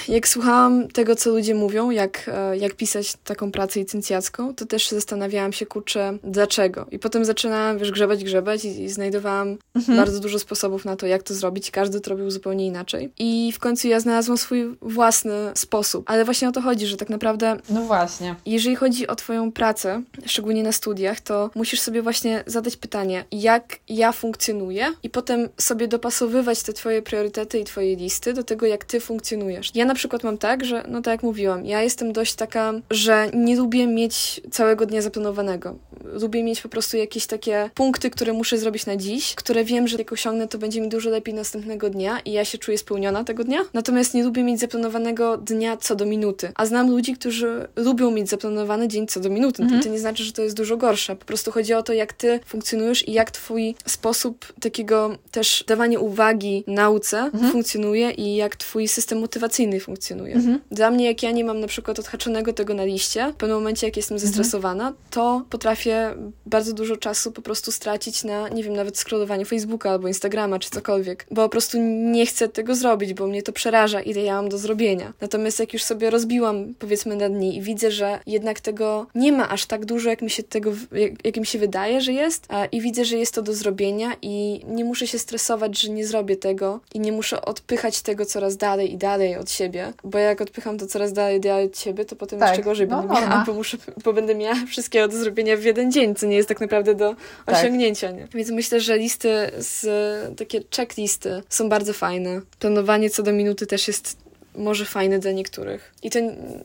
jak 0.08 0.28
słuchałam 0.28 0.88
tego, 0.88 1.16
co 1.16 1.30
ludzie 1.30 1.54
mówią, 1.54 1.90
jak, 1.90 2.30
e, 2.34 2.56
jak 2.58 2.74
pisać 2.74 3.14
taką 3.24 3.52
pracę 3.52 3.80
licencjacką, 3.80 4.54
to 4.54 4.66
też 4.66 4.88
zastanawiałam 4.90 5.52
się, 5.52 5.66
kurczę, 5.66 6.18
dlaczego. 6.24 6.86
I 6.90 6.98
potem 6.98 7.24
zaczynałam, 7.24 7.78
wiesz, 7.78 7.90
grzebać, 7.90 8.24
grzebać 8.24 8.64
i, 8.64 8.82
i 8.82 8.88
znajdowałam 8.88 9.56
bardzo 9.88 10.20
dużo 10.20 10.38
sposobów 10.38 10.84
na 10.84 10.96
to, 10.96 11.06
jak 11.06 11.22
to 11.22 11.34
zrobić. 11.34 11.70
Każdy 11.70 12.00
to 12.00 12.10
robił 12.10 12.30
zupełnie 12.30 12.66
inaczej. 12.66 13.12
I 13.18 13.52
w 13.54 13.58
końcu 13.58 13.88
ja 13.88 14.00
znalazłam 14.00 14.38
swój 14.38 14.76
własny 14.82 15.32
sposób. 15.54 16.10
Ale 16.10 16.24
właśnie 16.24 16.48
o 16.48 16.52
to 16.52 16.60
chodzi, 16.60 16.86
że 16.86 16.96
tak 16.96 17.10
naprawdę 17.10 17.56
No 17.68 17.82
właśnie. 17.82 18.34
jeżeli 18.46 18.76
chodzi 18.76 19.06
o 19.06 19.14
Twoją 19.16 19.52
pracę, 19.52 20.02
szczególnie 20.26 20.62
na 20.62 20.72
studiach, 20.72 21.20
to 21.20 21.50
musisz 21.54 21.80
sobie 21.80 22.02
właśnie 22.02 22.44
zadać 22.46 22.76
pytanie, 22.76 23.24
jak 23.32 23.78
ja 23.88 24.12
funkcjonuję, 24.12 24.92
i 25.02 25.10
potem 25.10 25.41
sobie 25.58 25.88
dopasowywać 25.88 26.62
te 26.62 26.72
Twoje 26.72 27.02
priorytety 27.02 27.58
i 27.58 27.64
Twoje 27.64 27.96
listy 27.96 28.32
do 28.32 28.42
tego, 28.42 28.66
jak 28.66 28.84
Ty 28.84 29.00
funkcjonujesz. 29.00 29.70
Ja 29.74 29.84
na 29.84 29.94
przykład 29.94 30.24
mam 30.24 30.38
tak, 30.38 30.64
że, 30.64 30.84
no 30.88 31.02
tak 31.02 31.12
jak 31.12 31.22
mówiłam, 31.22 31.66
ja 31.66 31.82
jestem 31.82 32.12
dość 32.12 32.34
taka, 32.34 32.72
że 32.90 33.30
nie 33.34 33.56
lubię 33.56 33.86
mieć 33.86 34.40
całego 34.50 34.86
dnia 34.86 35.02
zaplanowanego. 35.02 35.76
Lubię 36.04 36.42
mieć 36.42 36.60
po 36.60 36.68
prostu 36.68 36.96
jakieś 36.96 37.26
takie 37.26 37.70
punkty, 37.74 38.10
które 38.10 38.32
muszę 38.32 38.58
zrobić 38.58 38.86
na 38.86 38.96
dziś, 38.96 39.34
które 39.34 39.64
wiem, 39.64 39.88
że 39.88 39.98
jak 39.98 40.12
osiągnę, 40.12 40.48
to 40.48 40.58
będzie 40.58 40.80
mi 40.80 40.88
dużo 40.88 41.10
lepiej 41.10 41.34
następnego 41.34 41.90
dnia 41.90 42.20
i 42.20 42.32
ja 42.32 42.44
się 42.44 42.58
czuję 42.58 42.78
spełniona 42.78 43.24
tego 43.24 43.44
dnia. 43.44 43.60
Natomiast 43.74 44.14
nie 44.14 44.24
lubię 44.24 44.42
mieć 44.42 44.60
zaplanowanego 44.60 45.36
dnia 45.36 45.76
co 45.76 45.96
do 45.96 46.06
minuty. 46.06 46.52
A 46.54 46.66
znam 46.66 46.90
ludzi, 46.90 47.14
którzy 47.14 47.68
lubią 47.76 48.10
mieć 48.10 48.28
zaplanowany 48.28 48.88
dzień 48.88 49.06
co 49.06 49.20
do 49.20 49.30
minuty. 49.30 49.62
I 49.78 49.82
to 49.82 49.88
nie 49.88 49.98
znaczy, 49.98 50.24
że 50.24 50.32
to 50.32 50.42
jest 50.42 50.56
dużo 50.56 50.76
gorsze. 50.76 51.16
Po 51.16 51.24
prostu 51.24 51.52
chodzi 51.52 51.74
o 51.74 51.82
to, 51.82 51.92
jak 51.92 52.12
ty 52.12 52.40
funkcjonujesz 52.46 53.08
i 53.08 53.12
jak 53.12 53.30
twój 53.30 53.74
sposób 53.86 54.52
takiego 54.60 55.16
też 55.32 55.64
dawania 55.66 55.98
uwagi 55.98 56.64
nauce 56.66 57.30
funkcjonuje 57.52 58.10
i 58.10 58.36
jak 58.36 58.56
twój 58.56 58.88
system 58.88 59.20
motywacyjny 59.20 59.80
funkcjonuje. 59.80 60.40
Dla 60.70 60.90
mnie, 60.90 61.04
jak 61.06 61.22
ja 61.22 61.30
nie 61.30 61.44
mam 61.44 61.60
na 61.60 61.66
przykład 61.66 61.98
odhaczonego 61.98 62.52
tego 62.52 62.74
na 62.74 62.84
liście, 62.84 63.32
w 63.32 63.36
pewnym 63.36 63.58
momencie, 63.58 63.86
jak 63.86 63.96
jestem 63.96 64.18
zestresowana, 64.18 64.92
to 65.10 65.42
potrafię 65.50 66.14
bardzo 66.46 66.72
dużo 66.72 66.96
czasu 66.96 67.32
po 67.32 67.42
prostu 67.42 67.72
stracić 67.72 68.24
na, 68.24 68.48
nie 68.48 68.64
wiem, 68.64 68.72
nawet 68.72 68.98
scrollowaniu 68.98 69.44
Facebooka 69.44 69.90
albo 69.90 70.08
Instagrama 70.08 70.58
czy 70.58 70.70
cokolwiek, 70.70 71.26
bo 71.30 71.42
po 71.42 71.48
prostu 71.48 71.78
nie 72.12 72.26
chcę 72.26 72.48
tego 72.48 72.74
zrobić, 72.74 73.14
bo 73.14 73.26
mnie 73.26 73.42
to 73.42 73.52
przeraża, 73.52 74.00
ile 74.00 74.22
ja 74.22 74.34
mam 74.34 74.48
do 74.48 74.58
zrobienia. 74.58 75.12
Natomiast 75.20 75.60
jak 75.60 75.72
już 75.72 75.82
sobie 75.82 76.10
rozbiłam, 76.10 76.74
powiedzmy, 76.78 77.16
na 77.16 77.28
dni 77.28 77.56
i 77.56 77.62
widzę, 77.62 77.90
że 77.90 78.20
jednak 78.26 78.60
tego 78.60 79.06
nie 79.14 79.32
ma 79.32 79.48
aż 79.48 79.66
tak 79.66 79.84
dużo, 79.84 80.10
jak 80.10 80.22
mi 80.22 80.30
się 80.30 80.42
tego, 80.42 80.72
jak, 80.92 81.12
jak 81.24 81.36
mi 81.36 81.46
się 81.46 81.58
wydaje, 81.58 82.00
że 82.00 82.12
jest, 82.12 82.46
a, 82.48 82.66
i 82.66 82.80
widzę, 82.80 83.04
że 83.04 83.16
jest 83.16 83.34
to 83.34 83.42
do 83.42 83.54
zrobienia 83.54 84.12
i 84.22 84.60
nie 84.68 84.84
muszę 84.84 85.06
się 85.06 85.18
stresować, 85.22 85.80
że 85.80 85.88
nie 85.90 86.06
zrobię 86.06 86.36
tego 86.36 86.80
i 86.94 87.00
nie 87.00 87.12
muszę 87.12 87.42
odpychać 87.42 88.02
tego 88.02 88.26
coraz 88.26 88.56
dalej 88.56 88.92
i 88.92 88.96
dalej 88.96 89.36
od 89.36 89.50
siebie, 89.50 89.92
bo 90.04 90.18
jak 90.18 90.40
odpycham 90.40 90.78
to 90.78 90.86
coraz 90.86 91.12
dalej, 91.12 91.40
dalej 91.40 91.66
od 91.66 91.78
siebie, 91.78 92.04
to 92.04 92.16
potem 92.16 92.38
Tak, 92.38 92.48
jeszcze 92.48 92.62
gorzej 92.64 92.88
no 92.88 92.96
będę 92.96 93.14
miała, 93.14 93.26
norma. 93.26 93.44
bo, 93.46 93.54
muszę, 93.54 93.76
bo 94.04 94.12
będę 94.12 94.34
miała 94.34 94.54
wszystkiego 94.68 95.08
do 95.08 95.16
zrobienia 95.16 95.56
w 95.56 95.64
jeden 95.64 95.92
dzień, 95.92 96.14
co 96.14 96.26
nie 96.26 96.36
jest 96.36 96.48
tak 96.48 96.60
naprawdę 96.60 96.94
do 96.94 97.14
Tak. 97.46 97.56
osiągnięcia, 97.56 98.10
nie? 98.10 98.28
Więc 98.34 98.50
myślę, 98.50 98.80
że 98.80 98.98
listy 98.98 99.50
z 99.58 100.38
takie 100.38 100.60
checklisty 100.76 101.42
są 101.48 101.68
bardzo 101.68 101.92
fajne. 101.92 102.40
Planowanie 102.58 103.10
co 103.10 103.22
do 103.22 103.32
minuty 103.32 103.66
też 103.66 103.88
jest 103.88 104.22
może 104.56 104.84
fajne 104.84 105.18
dla 105.18 105.32
niektórych. 105.32 105.94
I 106.02 106.10
to 106.10 106.18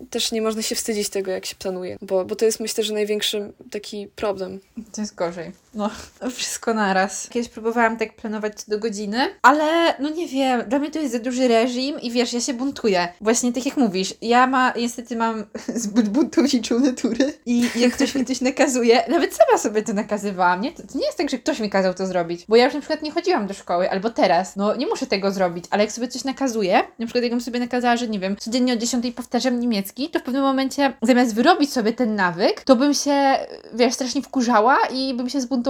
też 0.09 0.31
nie 0.31 0.41
można 0.41 0.61
się 0.61 0.75
wstydzić 0.75 1.09
tego, 1.09 1.31
jak 1.31 1.45
się 1.45 1.55
planuje, 1.55 1.97
bo, 2.01 2.25
bo 2.25 2.35
to 2.35 2.45
jest 2.45 2.59
myślę, 2.59 2.83
że 2.83 2.93
największy 2.93 3.51
taki 3.71 4.07
problem. 4.15 4.59
To 4.91 5.01
jest 5.01 5.15
gorzej. 5.15 5.51
No, 5.77 5.89
wszystko 6.35 6.73
naraz. 6.73 7.29
Kiedyś 7.29 7.49
próbowałam 7.49 7.97
tak 7.97 8.15
planować 8.15 8.55
co 8.55 8.71
do 8.71 8.79
godziny, 8.79 9.17
ale 9.41 9.95
no 9.99 10.09
nie 10.09 10.27
wiem, 10.27 10.63
dla 10.67 10.79
mnie 10.79 10.91
to 10.91 10.99
jest 10.99 11.11
za 11.11 11.19
duży 11.19 11.47
reżim 11.47 12.01
i 12.01 12.11
wiesz, 12.11 12.33
ja 12.33 12.41
się 12.41 12.53
buntuję. 12.53 13.07
Właśnie 13.21 13.53
tak 13.53 13.65
jak 13.65 13.77
mówisz, 13.77 14.13
ja 14.21 14.47
ma, 14.47 14.73
niestety 14.77 15.15
mam 15.15 15.45
zbyt 15.85 16.09
buntowiczą 16.09 16.79
naturę 16.79 17.25
i 17.45 17.69
jak 17.75 17.93
ktoś 17.93 18.15
mi 18.15 18.25
coś 18.25 18.41
nakazuje, 18.41 19.03
nawet 19.09 19.33
sama 19.33 19.57
sobie 19.57 19.81
to 19.81 19.93
nakazywałam, 19.93 20.61
nie? 20.61 20.71
To, 20.71 20.83
to 20.83 20.97
nie 20.97 21.05
jest 21.05 21.17
tak, 21.17 21.29
że 21.29 21.37
ktoś 21.37 21.59
mi 21.59 21.69
kazał 21.69 21.93
to 21.93 22.07
zrobić, 22.07 22.45
bo 22.49 22.55
ja 22.55 22.65
już 22.65 22.73
na 22.73 22.79
przykład 22.79 23.01
nie 23.01 23.11
chodziłam 23.11 23.47
do 23.47 23.53
szkoły, 23.53 23.91
albo 23.91 24.09
teraz, 24.09 24.55
no 24.55 24.75
nie 24.75 24.87
muszę 24.87 25.07
tego 25.07 25.31
zrobić, 25.31 25.65
ale 25.69 25.83
jak 25.83 25.91
sobie 25.91 26.07
coś 26.07 26.23
nakazuję, 26.23 26.83
na 26.99 27.05
przykład 27.05 27.23
jakbym 27.23 27.41
sobie 27.41 27.59
nakazała, 27.59 27.97
że 27.97 28.07
nie 28.07 28.19
wiem, 28.19 28.35
codziennie 28.37 28.73
o 28.73 28.77
10 28.77 29.15
powtarzam 29.15 29.59
niemiecki, 29.59 30.09
to 30.09 30.19
w 30.19 30.23
pewnym 30.23 30.43
momencie 30.43 30.93
zamiast 31.01 31.35
wyrobić 31.35 31.73
sobie 31.73 31.93
ten 31.93 32.15
nawyk, 32.15 32.61
to 32.61 32.75
bym 32.75 32.93
się, 32.93 33.37
wiesz, 33.73 33.93
strasznie 33.93 34.21
wkurzała 34.21 34.77
i 34.93 35.13
bym 35.13 35.29
się 35.29 35.41
zbuntowała 35.41 35.66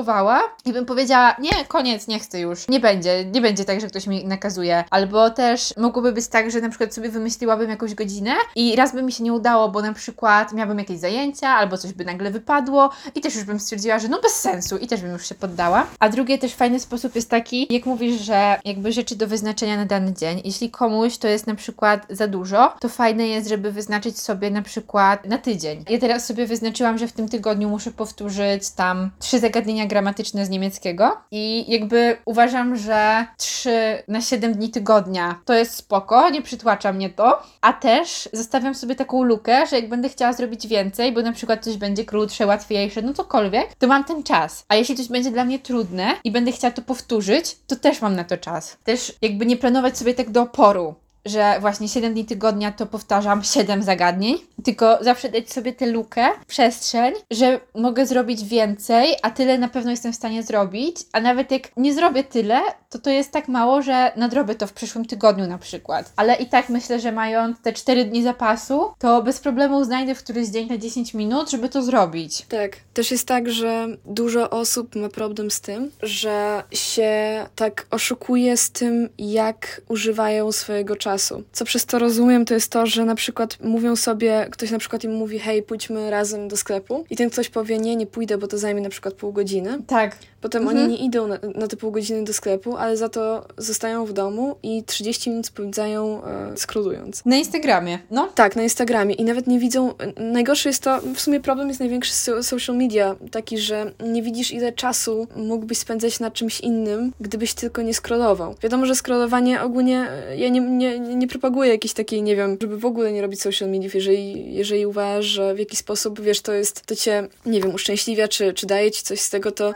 i 0.65 0.73
bym 0.73 0.85
powiedziała, 0.85 1.35
nie, 1.39 1.65
koniec, 1.67 2.07
nie 2.07 2.19
chcę 2.19 2.39
już, 2.39 2.67
nie 2.67 2.79
będzie, 2.79 3.25
nie 3.25 3.41
będzie 3.41 3.65
tak, 3.65 3.81
że 3.81 3.87
ktoś 3.87 4.07
mi 4.07 4.25
nakazuje. 4.25 4.83
Albo 4.89 5.29
też 5.29 5.73
mogłoby 5.77 6.11
być 6.11 6.27
tak, 6.27 6.51
że 6.51 6.61
na 6.61 6.69
przykład 6.69 6.93
sobie 6.93 7.09
wymyśliłabym 7.09 7.69
jakąś 7.69 7.95
godzinę 7.95 8.31
i 8.55 8.75
raz 8.75 8.93
by 8.93 9.03
mi 9.03 9.11
się 9.11 9.23
nie 9.23 9.33
udało, 9.33 9.69
bo 9.69 9.81
na 9.81 9.93
przykład 9.93 10.53
miałabym 10.53 10.79
jakieś 10.79 10.99
zajęcia 10.99 11.49
albo 11.49 11.77
coś 11.77 11.93
by 11.93 12.05
nagle 12.05 12.31
wypadło 12.31 12.89
i 13.15 13.21
też 13.21 13.35
już 13.35 13.43
bym 13.43 13.59
stwierdziła, 13.59 13.99
że 13.99 14.07
no 14.07 14.21
bez 14.21 14.33
sensu 14.33 14.77
i 14.77 14.87
też 14.87 15.01
bym 15.01 15.11
już 15.11 15.29
się 15.29 15.35
poddała. 15.35 15.87
A 15.99 16.09
drugi 16.09 16.39
też 16.39 16.53
fajny 16.53 16.79
sposób 16.79 17.15
jest 17.15 17.29
taki, 17.29 17.73
jak 17.73 17.85
mówisz, 17.85 18.21
że 18.21 18.59
jakby 18.65 18.91
rzeczy 18.91 19.15
do 19.15 19.27
wyznaczenia 19.27 19.77
na 19.77 19.85
dany 19.85 20.13
dzień. 20.13 20.41
Jeśli 20.45 20.71
komuś 20.71 21.17
to 21.17 21.27
jest 21.27 21.47
na 21.47 21.55
przykład 21.55 22.05
za 22.09 22.27
dużo, 22.27 22.73
to 22.79 22.89
fajne 22.89 23.27
jest, 23.27 23.49
żeby 23.49 23.71
wyznaczyć 23.71 24.19
sobie 24.19 24.51
na 24.51 24.61
przykład 24.61 25.25
na 25.25 25.37
tydzień. 25.37 25.85
Ja 25.89 25.99
teraz 25.99 26.25
sobie 26.25 26.47
wyznaczyłam, 26.47 26.97
że 26.97 27.07
w 27.07 27.13
tym 27.13 27.29
tygodniu 27.29 27.69
muszę 27.69 27.91
powtórzyć 27.91 28.69
tam 28.69 29.11
trzy 29.19 29.39
zagadnienia 29.39 29.85
gramatyczne 29.87 30.45
z 30.45 30.49
niemieckiego 30.49 31.17
i 31.31 31.71
jakby 31.71 32.17
uważam, 32.25 32.75
że 32.75 33.25
3 33.37 34.03
na 34.07 34.21
7 34.21 34.53
dni 34.53 34.69
tygodnia 34.69 35.41
to 35.45 35.53
jest 35.53 35.75
spoko, 35.75 36.29
nie 36.29 36.41
przytłacza 36.41 36.93
mnie 36.93 37.09
to, 37.09 37.41
a 37.61 37.73
też 37.73 38.29
zostawiam 38.33 38.75
sobie 38.75 38.95
taką 38.95 39.23
lukę, 39.23 39.67
że 39.67 39.75
jak 39.75 39.89
będę 39.89 40.09
chciała 40.09 40.33
zrobić 40.33 40.67
więcej, 40.67 41.11
bo 41.11 41.21
na 41.21 41.31
przykład 41.31 41.63
coś 41.63 41.77
będzie 41.77 42.05
krótsze, 42.05 42.45
łatwiejsze, 42.45 43.01
no 43.01 43.13
cokolwiek, 43.13 43.75
to 43.75 43.87
mam 43.87 44.03
ten 44.03 44.23
czas. 44.23 44.65
A 44.67 44.75
jeśli 44.75 44.95
coś 44.95 45.07
będzie 45.07 45.31
dla 45.31 45.45
mnie 45.45 45.59
trudne 45.59 46.13
i 46.23 46.31
będę 46.31 46.51
chciała 46.51 46.71
to 46.71 46.81
powtórzyć, 46.81 47.57
to 47.67 47.75
też 47.75 48.01
mam 48.01 48.15
na 48.15 48.23
to 48.23 48.37
czas. 48.37 48.77
Też 48.83 49.13
jakby 49.21 49.45
nie 49.45 49.57
planować 49.57 49.97
sobie 49.97 50.13
tak 50.13 50.29
do 50.29 50.41
oporu 50.41 50.95
że 51.29 51.57
właśnie 51.59 51.87
7 51.87 52.13
dni 52.13 52.25
tygodnia 52.25 52.71
to 52.71 52.85
powtarzam 52.85 53.43
7 53.43 53.83
zagadnień, 53.83 54.37
tylko 54.63 54.97
zawsze 55.01 55.29
dać 55.29 55.51
sobie 55.51 55.73
tę 55.73 55.85
lukę, 55.85 56.27
przestrzeń, 56.47 57.13
że 57.31 57.59
mogę 57.75 58.05
zrobić 58.05 58.43
więcej, 58.43 59.15
a 59.21 59.31
tyle 59.31 59.57
na 59.57 59.67
pewno 59.67 59.91
jestem 59.91 60.13
w 60.13 60.15
stanie 60.15 60.43
zrobić, 60.43 60.97
a 61.11 61.21
nawet 61.21 61.51
jak 61.51 61.77
nie 61.77 61.93
zrobię 61.93 62.23
tyle, 62.23 62.61
to 62.89 62.99
to 62.99 63.09
jest 63.09 63.31
tak 63.31 63.47
mało, 63.47 63.81
że 63.81 64.11
nadrobię 64.15 64.55
to 64.55 64.67
w 64.67 64.73
przyszłym 64.73 65.05
tygodniu 65.05 65.47
na 65.47 65.57
przykład. 65.57 66.13
Ale 66.15 66.35
i 66.35 66.45
tak 66.45 66.69
myślę, 66.69 66.99
że 66.99 67.11
mając 67.11 67.61
te 67.61 67.73
4 67.73 68.05
dni 68.05 68.23
zapasu, 68.23 68.91
to 68.99 69.23
bez 69.23 69.39
problemu 69.39 69.83
znajdę 69.83 70.15
w 70.15 70.23
któryś 70.23 70.47
dzień 70.47 70.69
na 70.69 70.77
10 70.77 71.13
minut, 71.13 71.51
żeby 71.51 71.69
to 71.69 71.83
zrobić. 71.83 72.45
Tak. 72.49 72.77
Też 72.93 73.11
jest 73.11 73.27
tak, 73.27 73.49
że 73.49 73.87
dużo 74.05 74.49
osób 74.49 74.95
ma 74.95 75.09
problem 75.09 75.51
z 75.51 75.61
tym, 75.61 75.91
że 76.01 76.63
się 76.71 77.45
tak 77.55 77.87
oszukuje 77.91 78.57
z 78.57 78.71
tym, 78.71 79.09
jak 79.17 79.81
używają 79.87 80.51
swojego 80.51 80.95
czasu. 80.95 81.16
Co 81.51 81.65
przez 81.65 81.85
to 81.85 81.99
rozumiem, 81.99 82.45
to 82.45 82.53
jest 82.53 82.71
to, 82.71 82.85
że 82.85 83.05
na 83.05 83.15
przykład 83.15 83.57
mówią 83.63 83.95
sobie, 83.95 84.47
ktoś 84.51 84.71
na 84.71 84.79
przykład 84.79 85.03
im 85.03 85.11
mówi, 85.11 85.39
hej, 85.39 85.63
pójdźmy 85.63 86.09
razem 86.09 86.47
do 86.47 86.57
sklepu 86.57 87.05
i 87.09 87.15
ten 87.15 87.29
ktoś 87.29 87.49
powie, 87.49 87.79
nie, 87.79 87.95
nie 87.95 88.07
pójdę, 88.07 88.37
bo 88.37 88.47
to 88.47 88.57
zajmie 88.57 88.81
na 88.81 88.89
przykład 88.89 89.13
pół 89.13 89.33
godziny. 89.33 89.81
Tak. 89.87 90.17
Potem 90.41 90.61
Mhm. 90.63 90.83
oni 90.83 90.93
nie 90.93 91.05
idą 91.05 91.27
na, 91.27 91.37
na 91.55 91.67
te 91.67 91.77
pół 91.77 91.91
godziny 91.91 92.23
do 92.23 92.33
sklepu, 92.33 92.77
ale 92.77 92.97
za 92.97 93.09
to 93.09 93.45
zostają 93.57 94.05
w 94.05 94.13
domu 94.13 94.55
i 94.63 94.83
30 94.83 95.29
minut 95.29 95.45
spędzają 95.47 96.23
e, 96.23 96.57
scrollując. 96.57 97.25
Na 97.25 97.35
Instagramie, 97.35 97.99
no. 98.11 98.27
Tak, 98.35 98.55
na 98.55 98.63
Instagramie 98.63 99.13
i 99.15 99.23
nawet 99.23 99.47
nie 99.47 99.59
widzą. 99.59 99.93
Najgorsze 100.17 100.69
jest 100.69 100.83
to, 100.83 101.01
w 101.15 101.19
sumie 101.21 101.39
problem 101.39 101.67
jest 101.67 101.79
największy 101.79 102.13
z 102.13 102.23
so- 102.23 102.43
social 102.43 102.75
media, 102.75 103.15
taki, 103.31 103.57
że 103.57 103.91
nie 104.05 104.21
widzisz, 104.23 104.51
ile 104.51 104.71
czasu 104.73 105.27
mógłbyś 105.35 105.77
spędzać 105.77 106.19
na 106.19 106.31
czymś 106.31 106.59
innym, 106.61 107.13
gdybyś 107.19 107.53
tylko 107.53 107.81
nie 107.81 107.93
scrollował. 107.93 108.55
Wiadomo, 108.63 108.85
że 108.85 108.95
scrollowanie 108.95 109.61
ogólnie, 109.61 110.07
e, 110.29 110.37
ja 110.37 110.49
nie, 110.49 110.59
nie, 110.61 110.99
nie 110.99 111.27
propaguję 111.27 111.71
jakiejś 111.71 111.93
takiej, 111.93 112.21
nie 112.21 112.35
wiem, 112.35 112.57
żeby 112.61 112.77
w 112.77 112.85
ogóle 112.85 113.11
nie 113.11 113.21
robić 113.21 113.41
social 113.41 113.69
mediów, 113.69 113.95
jeżeli, 113.95 114.53
jeżeli 114.55 114.85
uważasz, 114.85 115.25
że 115.25 115.55
w 115.55 115.59
jakiś 115.59 115.79
sposób, 115.79 116.21
wiesz, 116.21 116.41
to 116.41 116.53
jest, 116.53 116.81
to 116.85 116.95
cię, 116.95 117.27
nie 117.45 117.61
wiem, 117.61 117.73
uszczęśliwia, 117.73 118.27
czy, 118.27 118.53
czy 118.53 118.65
daje 118.67 118.91
ci 118.91 119.03
coś 119.03 119.19
z 119.21 119.29
tego, 119.29 119.51
to 119.51 119.73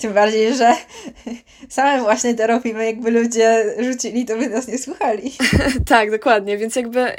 Tym 0.00 0.14
bardziej, 0.14 0.54
że 0.54 0.76
same 1.68 2.02
właśnie 2.02 2.34
to 2.34 2.46
robimy, 2.46 2.86
jakby 2.86 3.10
ludzie 3.10 3.74
rzucili, 3.78 4.24
to 4.24 4.36
by 4.36 4.48
nas 4.48 4.68
nie 4.68 4.78
słuchali. 4.78 5.32
tak, 5.88 6.10
dokładnie, 6.10 6.58
więc 6.58 6.76
jakby 6.76 7.00
e, 7.00 7.16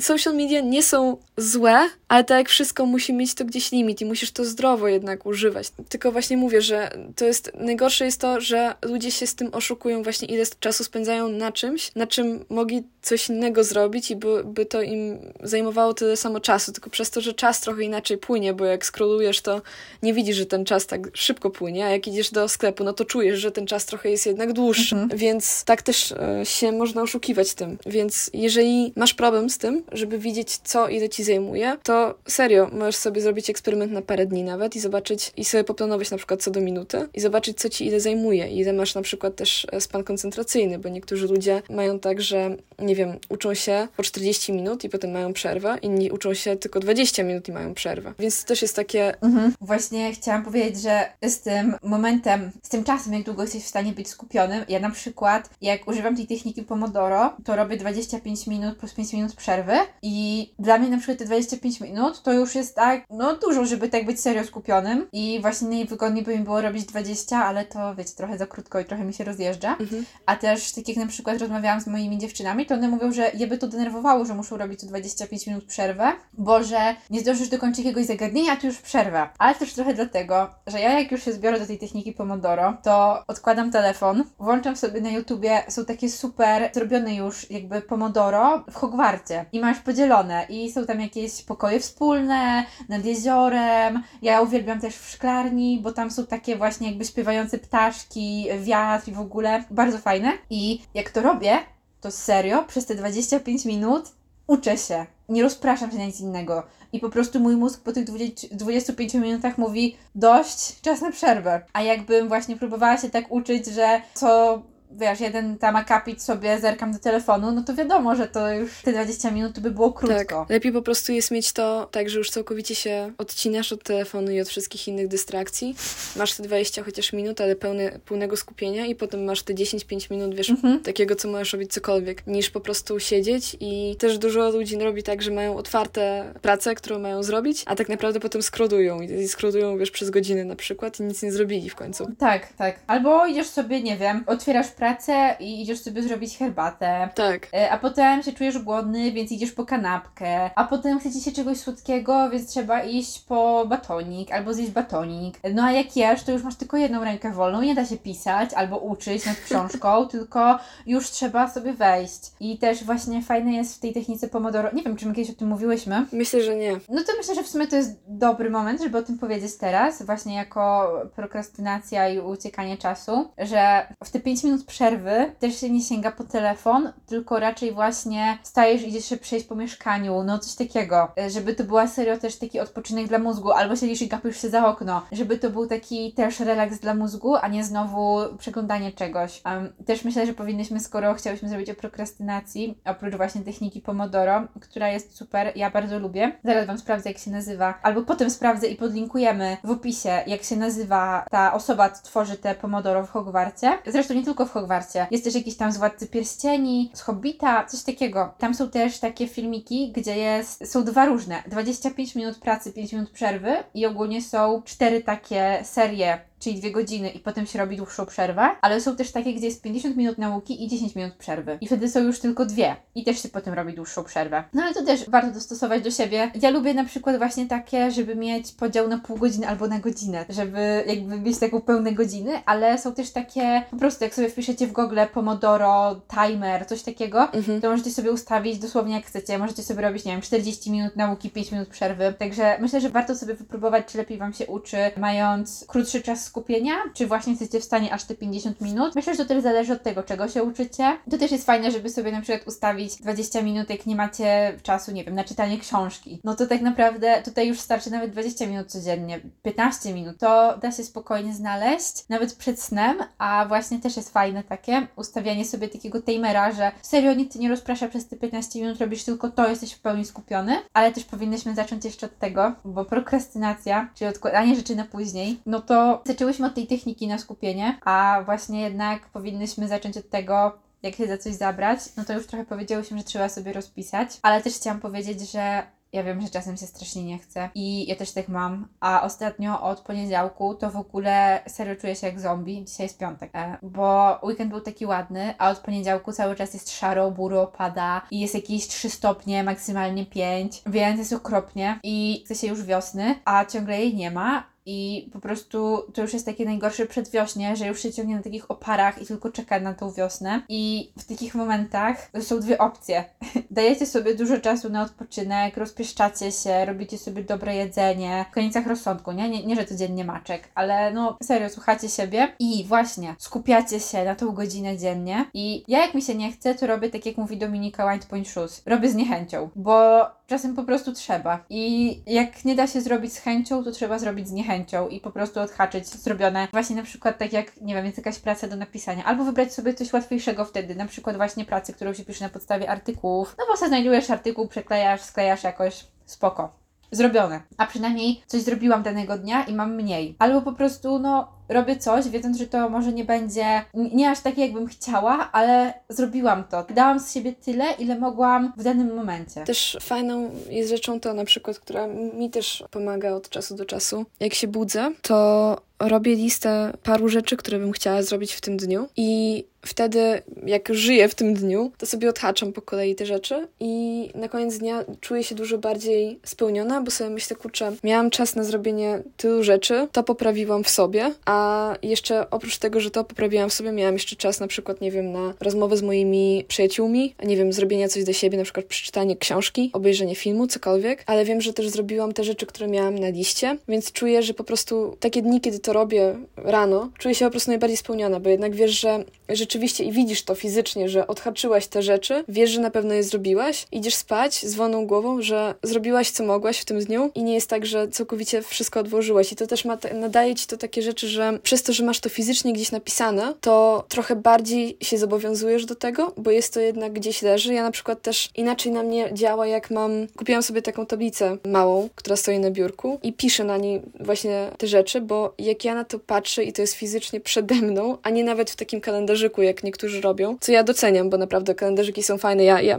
social 0.00 0.34
media 0.34 0.60
nie 0.60 0.82
są 0.82 1.16
złe, 1.36 1.88
ale 2.08 2.24
tak 2.24 2.38
jak 2.38 2.48
wszystko 2.48 2.86
musi 2.86 3.12
mieć 3.12 3.34
to 3.34 3.44
gdzieś 3.44 3.72
limit 3.72 4.00
i 4.00 4.04
musisz 4.04 4.30
to 4.30 4.44
zdrowo 4.44 4.88
jednak 4.88 5.26
używać. 5.26 5.68
Tylko 5.88 6.12
właśnie 6.12 6.36
mówię, 6.36 6.62
że 6.62 6.90
to 7.16 7.24
jest, 7.24 7.52
najgorsze 7.54 8.04
jest 8.04 8.20
to, 8.20 8.40
że 8.40 8.74
ludzie 8.82 9.10
się 9.10 9.26
z 9.26 9.34
tym 9.34 9.48
oszukują 9.52 10.02
właśnie 10.02 10.28
ile 10.28 10.44
czasu 10.60 10.84
spędzają 10.84 11.28
na 11.28 11.52
czymś, 11.52 11.94
na 11.94 12.06
czym 12.06 12.44
mogli 12.48 12.82
coś 13.02 13.28
innego 13.28 13.64
zrobić 13.64 14.10
i 14.10 14.16
by, 14.16 14.44
by 14.44 14.66
to 14.66 14.82
im 14.82 15.18
zajmowało 15.42 15.94
tyle 15.94 16.16
samo 16.16 16.40
czasu, 16.40 16.72
tylko 16.72 16.90
przez 16.90 17.10
to, 17.10 17.20
że 17.20 17.34
czas 17.34 17.60
trochę 17.60 17.82
inaczej 17.82 18.18
płynie, 18.18 18.54
bo 18.54 18.64
jak 18.64 18.86
scrollujesz, 18.86 19.40
to 19.40 19.62
nie 20.02 20.14
widzisz, 20.14 20.36
że 20.36 20.46
ten 20.46 20.64
czas 20.64 20.86
tak 20.86 21.00
szybko 21.14 21.50
płynie, 21.50 21.86
a 21.86 21.90
jak 21.90 22.06
idziesz 22.06 22.30
do 22.30 22.48
sklepu, 22.48 22.84
no 22.84 22.92
to 22.92 23.01
czujesz, 23.04 23.40
że 23.40 23.52
ten 23.52 23.66
czas 23.66 23.86
trochę 23.86 24.10
jest 24.10 24.26
jednak 24.26 24.52
dłuższy, 24.52 24.96
więc 25.14 25.64
tak 25.64 25.82
też 25.82 26.12
e, 26.12 26.46
się 26.46 26.72
można 26.72 27.02
oszukiwać 27.02 27.54
tym. 27.54 27.78
Więc 27.86 28.30
jeżeli 28.34 28.92
masz 28.96 29.14
problem 29.14 29.50
z 29.50 29.58
tym, 29.58 29.82
żeby 29.92 30.18
widzieć, 30.18 30.56
co 30.56 30.88
ile 30.88 31.08
ci 31.08 31.24
zajmuje, 31.24 31.76
to 31.82 32.14
serio, 32.28 32.70
możesz 32.72 32.96
sobie 32.96 33.20
zrobić 33.20 33.50
eksperyment 33.50 33.92
na 33.92 34.02
parę 34.02 34.26
dni 34.26 34.44
nawet 34.44 34.76
i 34.76 34.80
zobaczyć, 34.80 35.32
i 35.36 35.44
sobie 35.44 35.64
poplanować 35.64 36.10
na 36.10 36.16
przykład 36.16 36.42
co 36.42 36.50
do 36.50 36.60
minuty 36.60 37.08
i 37.14 37.20
zobaczyć, 37.20 37.58
co 37.58 37.68
ci 37.68 37.86
ile 37.86 38.00
zajmuje, 38.00 38.48
ile 38.48 38.72
masz 38.72 38.94
na 38.94 39.02
przykład 39.02 39.36
też 39.36 39.66
e, 39.72 39.80
span 39.80 40.04
koncentracyjny, 40.04 40.78
bo 40.78 40.88
niektórzy 40.88 41.26
ludzie 41.26 41.62
mają 41.70 41.98
tak, 41.98 42.22
że 42.22 42.56
nie 42.78 42.94
wiem, 42.94 43.18
uczą 43.28 43.54
się 43.54 43.88
po 43.96 44.02
40 44.02 44.52
minut 44.52 44.84
i 44.84 44.88
potem 44.88 45.10
mają 45.10 45.32
przerwę, 45.32 45.78
inni 45.82 46.10
uczą 46.10 46.34
się 46.34 46.56
tylko 46.56 46.80
20 46.80 47.22
minut 47.22 47.48
i 47.48 47.52
mają 47.52 47.74
przerwę. 47.74 48.12
Więc 48.18 48.42
to 48.42 48.48
też 48.48 48.62
jest 48.62 48.76
takie 48.76 49.12
Mhm. 49.22 49.54
Właśnie 49.60 50.12
chciałam 50.12 50.44
powiedzieć, 50.44 50.82
że 50.82 51.12
z 51.22 51.40
tym 51.40 51.74
momentem, 51.82 52.50
z 52.62 52.68
tym 52.68 52.84
czasem, 52.84 52.91
jak 53.12 53.22
długo 53.22 53.42
jesteś 53.42 53.64
w 53.64 53.68
stanie 53.68 53.92
być 53.92 54.08
skupionym, 54.08 54.64
ja 54.68 54.80
na 54.80 54.90
przykład, 54.90 55.50
jak 55.60 55.88
używam 55.88 56.16
tej 56.16 56.26
techniki 56.26 56.62
Pomodoro, 56.62 57.36
to 57.44 57.56
robię 57.56 57.76
25 57.76 58.46
minut 58.46 58.76
plus 58.76 58.94
5 58.94 59.12
minut 59.12 59.34
przerwy 59.34 59.72
i 60.02 60.48
dla 60.58 60.78
mnie 60.78 60.88
na 60.88 60.96
przykład 60.96 61.18
te 61.18 61.24
25 61.24 61.80
minut 61.80 62.22
to 62.22 62.32
już 62.32 62.54
jest 62.54 62.76
tak, 62.76 63.04
no 63.10 63.36
dużo, 63.36 63.64
żeby 63.64 63.88
tak 63.88 64.06
być 64.06 64.20
serio 64.20 64.44
skupionym 64.44 65.06
i 65.12 65.38
właśnie 65.40 65.68
najwygodniej 65.68 66.24
by 66.24 66.38
mi 66.38 66.44
było 66.44 66.60
robić 66.60 66.84
20, 66.84 67.44
ale 67.44 67.64
to 67.64 67.94
wiecie, 67.94 68.12
trochę 68.16 68.38
za 68.38 68.46
krótko 68.46 68.80
i 68.80 68.84
trochę 68.84 69.04
mi 69.04 69.14
się 69.14 69.24
rozjeżdża. 69.24 69.76
Mhm. 69.76 70.04
A 70.26 70.36
też 70.36 70.72
tak 70.72 70.88
jak 70.88 70.96
na 70.96 71.06
przykład 71.06 71.38
rozmawiałam 71.38 71.80
z 71.80 71.86
moimi 71.86 72.18
dziewczynami, 72.18 72.66
to 72.66 72.74
one 72.74 72.88
mówią, 72.88 73.12
że 73.12 73.30
je 73.34 73.46
by 73.46 73.58
to 73.58 73.68
denerwowało, 73.68 74.24
że 74.24 74.34
muszą 74.34 74.56
robić 74.56 74.80
co 74.80 74.86
25 74.86 75.46
minut 75.46 75.64
przerwę, 75.64 76.12
bo 76.32 76.62
że 76.62 76.96
nie 77.10 77.20
zdążysz 77.20 77.48
dokończyć 77.48 77.84
jakiegoś 77.84 78.06
zagadnienia, 78.06 78.52
a 78.52 78.56
tu 78.56 78.66
już 78.66 78.78
przerwę. 78.78 79.28
Ale 79.38 79.54
też 79.54 79.74
trochę 79.74 79.94
dlatego, 79.94 80.50
że 80.66 80.80
ja 80.80 81.00
jak 81.00 81.12
już 81.12 81.22
się 81.24 81.32
zbiorę 81.32 81.60
do 81.60 81.66
tej 81.66 81.78
techniki 81.78 82.12
Pomodoro, 82.12 82.76
to 82.82 83.24
odkładam 83.26 83.70
telefon, 83.70 84.24
włączam 84.38 84.76
sobie 84.76 85.00
na 85.00 85.10
YouTubie, 85.10 85.62
są 85.68 85.84
takie 85.84 86.08
super 86.08 86.70
zrobione 86.74 87.14
już 87.14 87.50
jakby 87.50 87.82
Pomodoro 87.82 88.64
w 88.70 88.74
Hogwarcie 88.74 89.46
i 89.52 89.60
masz 89.60 89.78
podzielone 89.78 90.46
i 90.48 90.72
są 90.72 90.86
tam 90.86 91.00
jakieś 91.00 91.42
pokoje 91.42 91.80
wspólne 91.80 92.64
nad 92.88 93.04
jeziorem. 93.04 94.02
Ja 94.22 94.40
uwielbiam 94.40 94.80
też 94.80 94.96
w 94.96 95.10
szklarni, 95.10 95.80
bo 95.82 95.92
tam 95.92 96.10
są 96.10 96.26
takie 96.26 96.56
właśnie 96.56 96.88
jakby 96.88 97.04
śpiewające 97.04 97.58
ptaszki, 97.58 98.46
wiatr 98.60 99.08
i 99.08 99.12
w 99.12 99.20
ogóle 99.20 99.64
bardzo 99.70 99.98
fajne. 99.98 100.32
I 100.50 100.82
jak 100.94 101.10
to 101.10 101.22
robię, 101.22 101.58
to 102.00 102.10
serio 102.10 102.64
przez 102.64 102.86
te 102.86 102.94
25 102.94 103.64
minut 103.64 104.21
uczę 104.46 104.78
się. 104.78 105.06
Nie 105.28 105.42
rozpraszam 105.42 105.90
się 105.90 105.98
na 105.98 106.04
nic 106.04 106.20
innego. 106.20 106.62
I 106.92 107.00
po 107.00 107.10
prostu 107.10 107.40
mój 107.40 107.56
mózg 107.56 107.82
po 107.82 107.92
tych 107.92 108.04
20, 108.04 108.48
25 108.50 109.14
minutach 109.14 109.58
mówi 109.58 109.96
dość, 110.14 110.80
czas 110.80 111.00
na 111.00 111.10
przerwę. 111.12 111.60
A 111.72 111.82
jakbym 111.82 112.28
właśnie 112.28 112.56
próbowała 112.56 112.98
się 112.98 113.10
tak 113.10 113.32
uczyć, 113.32 113.66
że 113.66 114.02
co 114.14 114.62
wiesz, 114.98 115.20
jeden 115.20 115.58
tam 115.58 115.76
akapit 115.76 116.22
sobie 116.22 116.58
zerkam 116.60 116.92
do 116.92 116.98
telefonu, 116.98 117.52
no 117.52 117.62
to 117.64 117.74
wiadomo, 117.74 118.16
że 118.16 118.26
to 118.28 118.50
już 118.52 118.70
te 118.82 118.92
20 118.92 119.30
minut 119.30 119.54
to 119.54 119.60
by 119.60 119.70
było 119.70 119.92
krótko. 119.92 120.16
Tak. 120.40 120.50
Lepiej 120.50 120.72
po 120.72 120.82
prostu 120.82 121.12
jest 121.12 121.30
mieć 121.30 121.52
to 121.52 121.88
tak, 121.92 122.10
że 122.10 122.18
już 122.18 122.30
całkowicie 122.30 122.74
się 122.74 123.12
odcinasz 123.18 123.72
od 123.72 123.82
telefonu 123.82 124.30
i 124.30 124.40
od 124.40 124.48
wszystkich 124.48 124.88
innych 124.88 125.08
dystrakcji. 125.08 125.74
Masz 126.16 126.34
te 126.34 126.42
20 126.42 126.82
chociaż 126.84 127.12
minut, 127.12 127.40
ale 127.40 127.56
pełne, 127.56 127.98
pełnego 128.04 128.36
skupienia 128.36 128.86
i 128.86 128.94
potem 128.94 129.24
masz 129.24 129.42
te 129.42 129.54
10-5 129.54 130.10
minut, 130.10 130.34
wiesz, 130.34 130.50
Mhm. 130.50 130.80
takiego, 130.80 131.14
co 131.16 131.28
możesz 131.28 131.52
robić 131.52 131.72
cokolwiek, 131.72 132.26
niż 132.26 132.50
po 132.50 132.60
prostu 132.60 133.00
siedzieć 133.00 133.56
i 133.60 133.96
też 133.98 134.18
dużo 134.18 134.50
ludzi 134.50 134.78
robi 134.78 135.02
tak, 135.02 135.22
że 135.22 135.30
mają 135.30 135.56
otwarte 135.56 136.32
prace, 136.42 136.74
którą 136.74 136.98
mają 136.98 137.22
zrobić, 137.22 137.62
a 137.66 137.76
tak 137.76 137.88
naprawdę 137.88 138.20
potem 138.20 138.42
skrodują 138.42 139.00
i 139.00 139.28
skrodują, 139.28 139.78
wiesz, 139.78 139.90
przez 139.90 140.10
godzinę 140.10 140.44
na 140.44 140.56
przykład 140.56 141.00
i 141.00 141.02
nic 141.02 141.22
nie 141.22 141.32
zrobili 141.32 141.70
w 141.70 141.74
końcu. 141.74 142.06
Tak, 142.18 142.52
tak. 142.52 142.78
Albo 142.86 143.26
idziesz 143.26 143.46
sobie, 143.46 143.82
nie 143.82 143.96
wiem, 143.96 144.24
otwierasz 144.26 144.66
pracę 144.82 145.36
i 145.40 145.62
idziesz 145.62 145.80
sobie 145.80 146.02
zrobić 146.02 146.38
herbatę. 146.38 147.08
Tak. 147.14 147.48
E, 147.54 147.70
A 147.70 147.78
potem 147.78 148.22
się 148.22 148.32
czujesz 148.32 148.58
głodny, 148.58 149.12
więc 149.12 149.32
idziesz 149.32 149.52
po 149.52 149.64
kanapkę. 149.64 150.50
A 150.54 150.64
potem 150.64 151.00
chcecie 151.00 151.20
się 151.20 151.32
czegoś 151.32 151.58
słodkiego, 151.58 152.30
więc 152.30 152.46
trzeba 152.46 152.82
iść 152.82 153.18
po 153.18 153.66
batonik 153.66 154.32
albo 154.32 154.54
zjeść 154.54 154.70
batonik. 154.70 155.40
No 155.54 155.62
a 155.62 155.72
jak 155.72 155.96
jesz, 155.96 156.22
to 156.22 156.32
już 156.32 156.42
masz 156.42 156.56
tylko 156.56 156.76
jedną 156.76 157.04
rękę 157.04 157.32
wolną, 157.32 157.62
nie 157.62 157.74
da 157.74 157.86
się 157.86 157.96
pisać 157.96 158.54
albo 158.54 158.78
uczyć 158.78 159.26
nad 159.26 159.36
książką, 159.36 160.06
tylko 160.12 160.58
już 160.86 161.10
trzeba 161.10 161.48
sobie 161.48 161.72
wejść. 161.72 162.20
I 162.40 162.58
też 162.58 162.84
właśnie 162.84 163.22
fajne 163.22 163.52
jest 163.52 163.76
w 163.76 163.80
tej 163.80 163.92
technice 163.92 164.28
Pomodoro. 164.28 164.68
Nie 164.72 164.82
wiem, 164.82 164.96
czy 164.96 165.06
my 165.06 165.14
kiedyś 165.14 165.30
o 165.30 165.38
tym 165.38 165.48
mówiłyśmy. 165.48 166.06
Myślę, 166.12 166.42
że 166.42 166.56
nie. 166.56 166.72
No 166.88 167.02
to 167.06 167.12
myślę, 167.18 167.34
że 167.34 167.42
w 167.42 167.48
sumie 167.48 167.66
to 167.66 167.76
jest 167.76 168.00
dobry 168.06 168.50
moment, 168.50 168.82
żeby 168.82 168.98
o 168.98 169.02
tym 169.02 169.18
powiedzieć 169.18 169.56
teraz, 169.56 170.02
właśnie 170.02 170.34
jako 170.34 170.92
prokrastynacja 171.16 172.08
i 172.08 172.18
uciekanie 172.18 172.78
czasu, 172.78 173.30
że 173.38 173.86
w 174.04 174.10
te 174.10 174.20
5 174.20 174.44
minut 174.44 174.64
przerwy 174.72 175.32
też 175.38 175.60
się 175.60 175.70
nie 175.70 175.82
sięga 175.82 176.12
po 176.12 176.24
telefon, 176.24 176.92
tylko 177.06 177.40
raczej 177.40 177.72
właśnie 177.72 178.38
stajesz, 178.42 178.82
idziesz 178.82 179.04
się 179.04 179.16
przejść 179.16 179.46
po 179.46 179.54
mieszkaniu, 179.54 180.22
no 180.22 180.38
coś 180.38 180.54
takiego, 180.54 181.08
żeby 181.28 181.54
to 181.54 181.64
była 181.64 181.86
serio 181.86 182.16
też 182.16 182.36
taki 182.36 182.60
odpoczynek 182.60 183.08
dla 183.08 183.18
mózgu, 183.18 183.50
albo 183.50 183.76
siedzisz 183.76 184.02
i 184.02 184.08
gapisz 184.08 184.42
się 184.42 184.48
za 184.48 184.66
okno, 184.66 185.02
żeby 185.12 185.38
to 185.38 185.50
był 185.50 185.66
taki 185.66 186.12
też 186.12 186.40
relaks 186.40 186.78
dla 186.78 186.94
mózgu, 186.94 187.36
a 187.36 187.48
nie 187.48 187.64
znowu 187.64 188.18
przeglądanie 188.38 188.92
czegoś. 188.92 189.42
Um, 189.44 189.72
też 189.86 190.04
myślę, 190.04 190.26
że 190.26 190.34
powinnyśmy, 190.34 190.80
skoro 190.80 191.14
chciałyśmy 191.14 191.48
zrobić 191.48 191.70
o 191.70 191.74
prokrastynacji, 191.74 192.78
oprócz 192.84 193.14
właśnie 193.14 193.40
techniki 193.40 193.80
Pomodoro, 193.80 194.42
która 194.60 194.88
jest 194.88 195.16
super, 195.16 195.52
ja 195.56 195.70
bardzo 195.70 195.98
lubię. 195.98 196.32
Zaraz 196.44 196.66
Wam 196.66 196.78
sprawdzę, 196.78 197.10
jak 197.10 197.18
się 197.18 197.30
nazywa, 197.30 197.78
albo 197.82 198.02
potem 198.02 198.30
sprawdzę 198.30 198.66
i 198.66 198.76
podlinkujemy 198.76 199.56
w 199.64 199.70
opisie, 199.70 200.22
jak 200.26 200.42
się 200.42 200.56
nazywa 200.56 201.26
ta 201.30 201.54
osoba, 201.54 201.90
co 201.90 202.02
tworzy 202.02 202.36
te 202.36 202.54
Pomodoro 202.54 203.06
w 203.06 203.10
Hogwarcie. 203.10 203.78
Zresztą 203.86 204.14
nie 204.14 204.24
tylko 204.24 204.46
Hogwarcie. 204.52 205.06
Jest 205.10 205.24
też 205.24 205.34
jakiś 205.34 205.56
tam 205.56 205.72
z 205.72 205.76
Władcy 205.76 206.06
Pierścieni, 206.06 206.90
z 206.94 207.00
Hobbita, 207.00 207.64
coś 207.64 207.82
takiego. 207.82 208.34
Tam 208.38 208.54
są 208.54 208.70
też 208.70 208.98
takie 208.98 209.28
filmiki, 209.28 209.92
gdzie 209.92 210.16
jest, 210.16 210.72
są 210.72 210.84
dwa 210.84 211.06
różne. 211.06 211.42
25 211.46 212.14
minut 212.14 212.38
pracy, 212.38 212.72
5 212.72 212.92
minut 212.92 213.10
przerwy 213.10 213.56
i 213.74 213.86
ogólnie 213.86 214.22
są 214.22 214.62
cztery 214.64 215.02
takie 215.02 215.60
serie 215.64 216.31
czyli 216.42 216.58
dwie 216.60 216.70
godziny 216.70 217.10
i 217.10 217.18
potem 217.18 217.46
się 217.46 217.58
robi 217.58 217.76
dłuższą 217.76 218.06
przerwę, 218.06 218.48
ale 218.60 218.80
są 218.80 218.96
też 218.96 219.12
takie, 219.12 219.34
gdzie 219.34 219.46
jest 219.46 219.62
50 219.62 219.96
minut 219.96 220.18
nauki 220.18 220.64
i 220.64 220.68
10 220.68 220.94
minut 220.94 221.14
przerwy. 221.14 221.58
I 221.60 221.66
wtedy 221.66 221.88
są 221.88 222.00
już 222.00 222.20
tylko 222.20 222.46
dwie 222.46 222.76
i 222.94 223.04
też 223.04 223.22
się 223.22 223.28
potem 223.28 223.54
robi 223.54 223.74
dłuższą 223.74 224.04
przerwę. 224.04 224.44
No 224.54 224.62
ale 224.62 224.74
to 224.74 224.84
też 224.84 225.10
warto 225.10 225.30
dostosować 225.32 225.82
do 225.82 225.90
siebie. 225.90 226.30
Ja 226.42 226.50
lubię 226.50 226.74
na 226.74 226.84
przykład 226.84 227.18
właśnie 227.18 227.46
takie, 227.46 227.90
żeby 227.90 228.16
mieć 228.16 228.52
podział 228.52 228.88
na 228.88 228.98
pół 228.98 229.16
godziny 229.18 229.48
albo 229.48 229.66
na 229.68 229.78
godzinę, 229.78 230.24
żeby 230.28 230.84
jakby 230.86 231.20
mieć 231.20 231.38
taką 231.38 231.60
pełne 231.60 231.92
godziny, 231.92 232.32
ale 232.46 232.78
są 232.78 232.94
też 232.94 233.10
takie, 233.10 233.62
po 233.70 233.76
prostu 233.76 234.04
jak 234.04 234.14
sobie 234.14 234.28
wpiszecie 234.30 234.66
w 234.66 234.72
Google 234.72 234.98
Pomodoro, 235.14 236.00
timer, 236.10 236.66
coś 236.66 236.82
takiego, 236.82 237.32
Mhm. 237.32 237.60
to 237.60 237.70
możecie 237.70 237.90
sobie 237.90 238.12
ustawić 238.12 238.58
dosłownie 238.58 238.94
jak 238.94 239.06
chcecie. 239.06 239.38
Możecie 239.38 239.62
sobie 239.62 239.82
robić, 239.82 240.04
nie 240.04 240.12
wiem, 240.12 240.20
40 240.20 240.70
minut 240.70 240.96
nauki, 240.96 241.30
5 241.30 241.52
minut 241.52 241.68
przerwy. 241.68 242.14
Także 242.18 242.56
myślę, 242.60 242.80
że 242.80 242.88
warto 242.90 243.14
sobie 243.14 243.34
wypróbować, 243.34 243.84
czy 243.86 243.98
lepiej 243.98 244.18
Wam 244.18 244.32
się 244.32 244.46
uczy, 244.46 244.76
mając 244.96 245.64
krótszy 245.68 246.02
czas 246.02 246.30
skupienia, 246.32 246.74
czy 246.94 247.06
właśnie 247.06 247.32
jesteście 247.32 247.60
w 247.60 247.64
stanie 247.64 247.92
aż 247.92 248.04
te 248.04 248.14
50 248.14 248.60
minut. 248.60 248.94
Myślę, 248.94 249.14
że 249.14 249.24
to 249.24 249.28
też 249.28 249.42
zależy 249.42 249.72
od 249.72 249.82
tego, 249.82 250.02
czego 250.02 250.28
się 250.28 250.42
uczycie. 250.42 250.98
To 251.10 251.18
też 251.18 251.30
jest 251.30 251.46
fajne, 251.46 251.70
żeby 251.70 251.90
sobie 251.90 252.12
na 252.12 252.20
przykład 252.20 252.48
ustawić 252.48 252.96
20 252.96 253.42
minut, 253.42 253.70
jak 253.70 253.86
nie 253.86 253.96
macie 253.96 254.58
czasu, 254.62 254.92
nie 254.92 255.04
wiem, 255.04 255.14
na 255.14 255.24
czytanie 255.24 255.58
książki. 255.58 256.20
No 256.24 256.34
to 256.36 256.46
tak 256.46 256.60
naprawdę 256.60 257.22
tutaj 257.24 257.48
już 257.48 257.60
starczy 257.60 257.90
nawet 257.90 258.10
20 258.10 258.46
minut 258.46 258.66
codziennie, 258.66 259.20
15 259.42 259.94
minut. 259.94 260.18
To 260.18 260.58
da 260.58 260.72
się 260.72 260.84
spokojnie 260.84 261.34
znaleźć, 261.34 262.08
nawet 262.08 262.34
przed 262.34 262.62
snem, 262.62 262.98
a 263.18 263.44
właśnie 263.48 263.78
też 263.78 263.96
jest 263.96 264.12
fajne 264.12 264.44
takie 264.44 264.86
ustawianie 264.96 265.44
sobie 265.44 265.68
takiego 265.68 266.02
timera, 266.02 266.52
że 266.52 266.72
serio 266.82 267.14
nikt 267.14 267.34
nie 267.34 267.48
rozprasza 267.48 267.88
przez 267.88 268.08
te 268.08 268.16
15 268.16 268.60
minut, 268.60 268.80
robisz 268.80 269.04
tylko 269.04 269.30
to, 269.30 269.48
jesteś 269.48 269.72
w 269.72 269.80
pełni 269.80 270.04
skupiony, 270.04 270.56
ale 270.72 270.92
też 270.92 271.04
powinnyśmy 271.04 271.54
zacząć 271.54 271.84
jeszcze 271.84 272.06
od 272.06 272.18
tego, 272.18 272.52
bo 272.64 272.84
prokrastynacja, 272.84 273.88
czyli 273.94 274.10
odkładanie 274.10 274.56
rzeczy 274.56 274.76
na 274.76 274.84
później, 274.84 275.40
no 275.46 275.60
to 275.60 276.02
zaczęłyśmy 276.22 276.46
od 276.46 276.54
tej 276.54 276.66
techniki 276.66 277.08
na 277.08 277.18
skupienie, 277.18 277.78
a 277.84 278.22
właśnie 278.24 278.60
jednak 278.60 279.08
powinnyśmy 279.08 279.68
zacząć 279.68 279.96
od 279.96 280.10
tego, 280.10 280.52
jak 280.82 280.94
się 280.94 281.06
za 281.06 281.18
coś 281.18 281.34
zabrać, 281.34 281.78
no 281.96 282.04
to 282.04 282.12
już 282.12 282.26
trochę 282.26 282.44
powiedziałyśmy, 282.44 282.98
że 282.98 283.04
trzeba 283.04 283.28
sobie 283.28 283.52
rozpisać, 283.52 284.08
ale 284.22 284.42
też 284.42 284.54
chciałam 284.54 284.80
powiedzieć, 284.80 285.30
że 285.32 285.62
ja 285.92 286.02
wiem, 286.02 286.20
że 286.20 286.28
czasem 286.28 286.56
się 286.56 286.66
strasznie 286.66 287.04
nie 287.04 287.18
chce 287.18 287.50
i 287.54 287.86
ja 287.86 287.96
też 287.96 288.12
tak 288.12 288.28
mam, 288.28 288.68
a 288.80 289.02
ostatnio 289.02 289.62
od 289.62 289.80
poniedziałku 289.80 290.54
to 290.54 290.70
w 290.70 290.76
ogóle 290.76 291.42
serio 291.46 291.76
czuję 291.76 291.96
się 291.96 292.06
jak 292.06 292.20
zombie. 292.20 292.64
Dzisiaj 292.64 292.86
jest 292.86 292.98
piątek, 292.98 293.30
e, 293.34 293.56
bo 293.62 294.18
weekend 294.22 294.50
był 294.50 294.60
taki 294.60 294.86
ładny, 294.86 295.34
a 295.38 295.50
od 295.50 295.58
poniedziałku 295.58 296.12
cały 296.12 296.36
czas 296.36 296.54
jest 296.54 296.78
szaro, 296.78 297.10
buro, 297.10 297.46
pada 297.46 298.02
i 298.10 298.20
jest 298.20 298.34
jakieś 298.34 298.68
3 298.68 298.90
stopnie, 298.90 299.44
maksymalnie 299.44 300.06
5, 300.06 300.62
więc 300.66 300.98
jest 300.98 301.12
okropnie 301.12 301.80
i 301.82 302.22
chce 302.24 302.34
się 302.34 302.46
już 302.46 302.64
wiosny, 302.64 303.14
a 303.24 303.44
ciągle 303.44 303.78
jej 303.78 303.94
nie 303.94 304.10
ma. 304.10 304.51
I 304.66 305.10
po 305.12 305.20
prostu 305.20 305.82
to 305.94 306.02
już 306.02 306.12
jest 306.12 306.26
takie 306.26 306.44
najgorsze 306.44 306.86
przedwiośnie, 306.86 307.56
że 307.56 307.66
już 307.66 307.82
się 307.82 307.92
ciągnie 307.92 308.16
na 308.16 308.22
takich 308.22 308.50
oparach 308.50 309.02
i 309.02 309.06
tylko 309.06 309.30
czeka 309.30 309.60
na 309.60 309.74
tą 309.74 309.92
wiosnę. 309.92 310.42
I 310.48 310.92
w 310.98 311.04
takich 311.04 311.34
momentach 311.34 312.10
są 312.20 312.40
dwie 312.40 312.58
opcje. 312.58 313.04
Dajecie 313.50 313.86
sobie 313.86 314.14
dużo 314.14 314.38
czasu 314.38 314.70
na 314.70 314.82
odpoczynek, 314.82 315.56
rozpieszczacie 315.56 316.32
się, 316.32 316.64
robicie 316.64 316.98
sobie 316.98 317.24
dobre 317.24 317.54
jedzenie, 317.56 318.24
w 318.30 318.34
granicach 318.34 318.66
rozsądku, 318.66 319.12
nie? 319.12 319.30
nie? 319.30 319.46
Nie, 319.46 319.56
że 319.56 319.64
codziennie 319.64 320.04
maczek, 320.04 320.48
ale 320.54 320.92
no 320.92 321.16
serio, 321.22 321.48
słuchacie 321.48 321.88
siebie 321.88 322.32
i 322.38 322.64
właśnie 322.64 323.14
skupiacie 323.18 323.80
się 323.80 324.04
na 324.04 324.14
tą 324.14 324.32
godzinę 324.32 324.78
dziennie. 324.78 325.24
I 325.34 325.64
ja 325.68 325.78
jak 325.80 325.94
mi 325.94 326.02
się 326.02 326.14
nie 326.14 326.32
chce, 326.32 326.54
to 326.54 326.66
robię 326.66 326.90
tak 326.90 327.06
jak 327.06 327.16
mówi 327.16 327.36
Dominika 327.36 327.86
White 327.86 328.06
Point 328.06 328.28
Shoes. 328.28 328.62
Robię 328.66 328.88
z 328.88 328.94
niechęcią, 328.94 329.50
bo 329.56 330.06
czasem 330.32 330.56
po 330.56 330.64
prostu 330.64 330.92
trzeba. 330.92 331.44
I 331.50 332.02
jak 332.06 332.44
nie 332.44 332.54
da 332.54 332.66
się 332.66 332.80
zrobić 332.80 333.12
z 333.12 333.18
chęcią, 333.18 333.64
to 333.64 333.72
trzeba 333.72 333.98
zrobić 333.98 334.28
z 334.28 334.32
niechęcią 334.32 334.88
i 334.88 335.00
po 335.00 335.10
prostu 335.10 335.40
odhaczyć 335.40 335.88
zrobione. 335.88 336.48
Właśnie 336.52 336.76
na 336.76 336.82
przykład 336.82 337.18
tak 337.18 337.32
jak, 337.32 337.60
nie 337.60 337.74
wiem, 337.74 337.84
jest 337.84 337.98
jakaś 337.98 338.18
praca 338.18 338.48
do 338.48 338.56
napisania. 338.56 339.04
Albo 339.04 339.24
wybrać 339.24 339.52
sobie 339.52 339.74
coś 339.74 339.92
łatwiejszego 339.92 340.44
wtedy, 340.44 340.74
na 340.74 340.86
przykład 340.86 341.16
właśnie 341.16 341.44
pracy, 341.44 341.72
którą 341.72 341.94
się 341.94 342.04
pisze 342.04 342.24
na 342.24 342.30
podstawie 342.30 342.70
artykułów. 342.70 343.34
No 343.38 343.44
bo 343.48 343.56
sobie 343.56 343.68
znajdujesz 343.68 344.10
artykuł, 344.10 344.48
przeklejasz, 344.48 345.00
sklejasz 345.00 345.44
jakoś, 345.44 345.86
spoko. 346.06 346.61
Zrobione. 346.92 347.40
A 347.56 347.66
przynajmniej 347.66 348.22
coś 348.26 348.42
zrobiłam 348.42 348.82
danego 348.82 349.18
dnia 349.18 349.44
i 349.44 349.54
mam 349.54 349.74
mniej. 349.74 350.16
Albo 350.18 350.42
po 350.42 350.52
prostu, 350.52 350.98
no, 350.98 351.28
robię 351.48 351.76
coś, 351.76 352.08
wiedząc, 352.08 352.38
że 352.38 352.46
to 352.46 352.68
może 352.68 352.92
nie 352.92 353.04
będzie 353.04 353.64
nie 353.74 354.10
aż 354.10 354.20
takie, 354.20 354.42
jakbym 354.42 354.66
chciała, 354.66 355.32
ale 355.32 355.74
zrobiłam 355.88 356.44
to. 356.44 356.66
Dałam 356.74 357.00
z 357.00 357.12
siebie 357.12 357.32
tyle, 357.32 357.64
ile 357.78 357.98
mogłam 357.98 358.52
w 358.56 358.62
danym 358.62 358.94
momencie. 358.94 359.44
Też 359.44 359.78
fajną 359.80 360.30
jest 360.50 360.70
rzeczą 360.70 361.00
to 361.00 361.14
na 361.14 361.24
przykład, 361.24 361.58
która 361.58 361.86
mi 361.86 362.30
też 362.30 362.64
pomaga 362.70 363.12
od 363.12 363.28
czasu 363.28 363.56
do 363.56 363.64
czasu. 363.64 364.04
Jak 364.20 364.34
się 364.34 364.48
budzę, 364.48 364.90
to 365.02 365.56
robię 365.78 366.14
listę 366.14 366.72
paru 366.82 367.08
rzeczy, 367.08 367.36
które 367.36 367.58
bym 367.58 367.72
chciała 367.72 368.02
zrobić 368.02 368.32
w 368.32 368.40
tym 368.40 368.56
dniu 368.56 368.88
i 368.96 369.44
wtedy, 369.66 370.22
jak 370.46 370.74
żyję 370.74 371.08
w 371.08 371.14
tym 371.14 371.34
dniu, 371.34 371.72
to 371.78 371.86
sobie 371.86 372.08
odhaczam 372.08 372.52
po 372.52 372.62
kolei 372.62 372.94
te 372.94 373.06
rzeczy 373.06 373.48
i 373.60 374.10
na 374.14 374.28
koniec 374.28 374.58
dnia 374.58 374.84
czuję 375.00 375.24
się 375.24 375.34
dużo 375.34 375.58
bardziej 375.58 376.18
spełniona, 376.24 376.80
bo 376.80 376.90
sobie 376.90 377.10
myślę, 377.10 377.36
kurczę, 377.36 377.72
miałam 377.84 378.10
czas 378.10 378.36
na 378.36 378.44
zrobienie 378.44 379.02
tylu 379.16 379.42
rzeczy, 379.42 379.88
to 379.92 380.02
poprawiłam 380.02 380.64
w 380.64 380.68
sobie, 380.68 381.14
a 381.24 381.74
jeszcze 381.82 382.30
oprócz 382.30 382.58
tego, 382.58 382.80
że 382.80 382.90
to 382.90 383.04
poprawiłam 383.04 383.50
w 383.50 383.54
sobie, 383.54 383.72
miałam 383.72 383.94
jeszcze 383.94 384.16
czas 384.16 384.40
na 384.40 384.46
przykład, 384.46 384.80
nie 384.80 384.90
wiem, 384.90 385.12
na 385.12 385.34
rozmowę 385.40 385.76
z 385.76 385.82
moimi 385.82 386.44
przyjaciółmi, 386.48 387.14
nie 387.24 387.36
wiem, 387.36 387.52
zrobienie 387.52 387.88
coś 387.88 388.04
dla 388.04 388.14
siebie, 388.14 388.38
na 388.38 388.44
przykład 388.44 388.66
przeczytanie 388.66 389.16
książki, 389.16 389.70
obejrzenie 389.72 390.14
filmu, 390.14 390.46
cokolwiek, 390.46 391.04
ale 391.06 391.24
wiem, 391.24 391.40
że 391.40 391.52
też 391.52 391.68
zrobiłam 391.68 392.12
te 392.12 392.24
rzeczy, 392.24 392.46
które 392.46 392.68
miałam 392.68 392.98
na 392.98 393.08
liście, 393.08 393.56
więc 393.68 393.92
czuję, 393.92 394.22
że 394.22 394.34
po 394.34 394.44
prostu 394.44 394.96
takie 395.00 395.22
dni, 395.22 395.40
kiedy 395.40 395.58
to 395.58 395.72
robię 395.72 396.16
rano, 396.36 396.90
czuję 396.98 397.14
się 397.14 397.24
po 397.24 397.30
prostu 397.30 397.50
najbardziej 397.50 397.76
spełniona, 397.76 398.20
bo 398.20 398.28
jednak 398.28 398.54
wiesz, 398.54 398.86
że 399.28 399.46
rzeczywiście 399.52 399.84
i 399.84 399.92
widzisz 399.92 400.22
to 400.22 400.34
fizycznie, 400.34 400.88
że 400.88 401.06
odhaczyłaś 401.06 401.66
te 401.66 401.82
rzeczy, 401.82 402.24
wiesz, 402.28 402.50
że 402.50 402.60
na 402.60 402.70
pewno 402.70 402.94
je 402.94 403.02
zrobiłaś, 403.02 403.66
idziesz 403.72 403.94
spać 403.94 404.34
z 404.34 404.54
wolną 404.54 404.86
głową, 404.86 405.22
że 405.22 405.54
zrobiłaś 405.62 406.10
co 406.10 406.24
mogłaś 406.24 406.58
w 406.58 406.64
tym 406.64 406.78
dniu 406.78 407.10
i 407.14 407.22
nie 407.22 407.34
jest 407.34 407.50
tak, 407.50 407.66
że 407.66 407.88
całkowicie 407.88 408.42
wszystko 408.42 408.80
odłożyłaś. 408.80 409.32
I 409.32 409.36
to 409.36 409.46
też 409.46 409.64
ma, 409.64 409.78
nadaje 409.94 410.34
ci 410.34 410.46
to 410.46 410.56
takie 410.56 410.82
rzeczy, 410.82 411.08
że 411.08 411.38
przez 411.42 411.62
to, 411.62 411.72
że 411.72 411.84
masz 411.84 412.00
to 412.00 412.08
fizycznie 412.08 412.52
gdzieś 412.52 412.72
napisane, 412.72 413.34
to 413.40 413.84
trochę 413.88 414.16
bardziej 414.16 414.76
się 414.80 414.98
zobowiązujesz 414.98 415.66
do 415.66 415.74
tego, 415.74 416.12
bo 416.16 416.30
jest 416.30 416.54
to 416.54 416.60
jednak 416.60 416.92
gdzieś 416.92 417.22
leży. 417.22 417.54
Ja 417.54 417.62
na 417.62 417.70
przykład 417.70 418.02
też 418.02 418.30
inaczej 418.36 418.72
na 418.72 418.82
mnie 418.82 419.10
działa, 419.12 419.46
jak 419.46 419.70
mam. 419.70 420.06
Kupiłam 420.16 420.42
sobie 420.42 420.62
taką 420.62 420.86
tablicę 420.86 421.36
małą, 421.46 421.88
która 421.94 422.16
stoi 422.16 422.38
na 422.38 422.50
biurku 422.50 422.98
i 423.02 423.12
piszę 423.12 423.44
na 423.44 423.56
niej 423.56 423.82
właśnie 424.00 424.50
te 424.58 424.66
rzeczy, 424.66 425.00
bo 425.00 425.34
jak 425.38 425.64
ja 425.64 425.74
na 425.74 425.84
to 425.84 425.98
patrzę 425.98 426.44
i 426.44 426.52
to 426.52 426.62
jest 426.62 426.74
fizycznie 426.74 427.20
przede 427.20 427.54
mną, 427.54 427.98
a 428.02 428.10
nie 428.10 428.24
nawet 428.24 428.50
w 428.50 428.56
takim 428.56 428.80
kalendarzyku, 428.80 429.41
jak 429.42 429.64
niektórzy 429.64 430.00
robią, 430.00 430.36
co 430.40 430.52
ja 430.52 430.62
doceniam, 430.62 431.10
bo 431.10 431.18
naprawdę 431.18 431.54
kalendarzyki 431.54 432.02
są 432.02 432.18
fajne. 432.18 432.44
Ja, 432.44 432.60
ja 432.60 432.78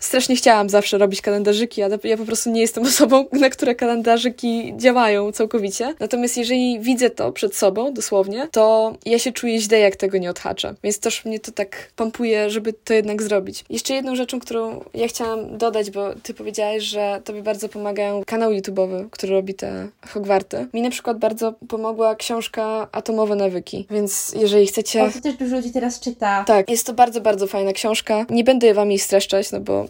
strasznie 0.00 0.36
chciałam 0.36 0.68
zawsze 0.68 0.98
robić 0.98 1.20
kalendarzyki, 1.20 1.82
ale 1.82 1.98
ja 2.04 2.16
po 2.16 2.24
prostu 2.24 2.50
nie 2.50 2.60
jestem 2.60 2.84
osobą, 2.94 3.24
na 3.32 3.50
które 3.50 3.74
kalendarzyki 3.74 4.74
działają 4.76 5.32
całkowicie. 5.32 5.94
Natomiast 6.00 6.36
jeżeli 6.36 6.80
widzę 6.80 7.10
to 7.10 7.32
przed 7.32 7.56
sobą, 7.56 7.94
dosłownie, 7.94 8.48
to 8.52 8.94
ja 9.06 9.18
się 9.18 9.32
czuję 9.32 9.60
źle, 9.60 9.78
jak 9.78 9.96
tego 9.96 10.18
nie 10.18 10.30
odhaczę. 10.30 10.74
Więc 10.82 10.98
też 10.98 11.24
mnie 11.24 11.40
to 11.40 11.52
tak 11.52 11.92
pompuje, 11.96 12.50
żeby 12.50 12.72
to 12.72 12.94
jednak 12.94 13.22
zrobić. 13.22 13.64
Jeszcze 13.70 13.94
jedną 13.94 14.16
rzeczą, 14.16 14.40
którą 14.40 14.84
ja 14.94 15.08
chciałam 15.08 15.58
dodać, 15.58 15.90
bo 15.90 16.14
ty 16.22 16.34
powiedziałaś, 16.34 16.82
że 16.82 17.20
tobie 17.24 17.42
bardzo 17.42 17.68
pomagają 17.68 18.22
kanał 18.26 18.50
YouTube'owy, 18.50 19.10
który 19.10 19.32
robi 19.32 19.54
te 19.54 19.88
Hogwarty. 20.08 20.66
Mi 20.74 20.82
na 20.82 20.90
przykład 20.90 21.18
bardzo 21.18 21.54
pomogła 21.68 22.14
książka 22.14 22.88
Atomowe 22.92 23.34
nawyki, 23.36 23.86
więc 23.90 24.34
jeżeli 24.36 24.66
chcecie... 24.66 25.02
O, 25.02 25.10
to 25.10 25.20
też 25.20 25.34
dużo 25.34 25.56
ludzi 25.56 25.72
teraz 25.72 26.00
czyta. 26.04 26.44
Tak, 26.44 26.70
jest 26.70 26.86
to 26.86 26.92
bardzo, 26.92 27.20
bardzo 27.20 27.46
fajna 27.46 27.72
książka. 27.72 28.26
Nie 28.30 28.44
będę 28.44 28.74
wam 28.74 28.90
jej 28.90 28.98
streszczać, 28.98 29.52
no 29.52 29.60
bo 29.60 29.86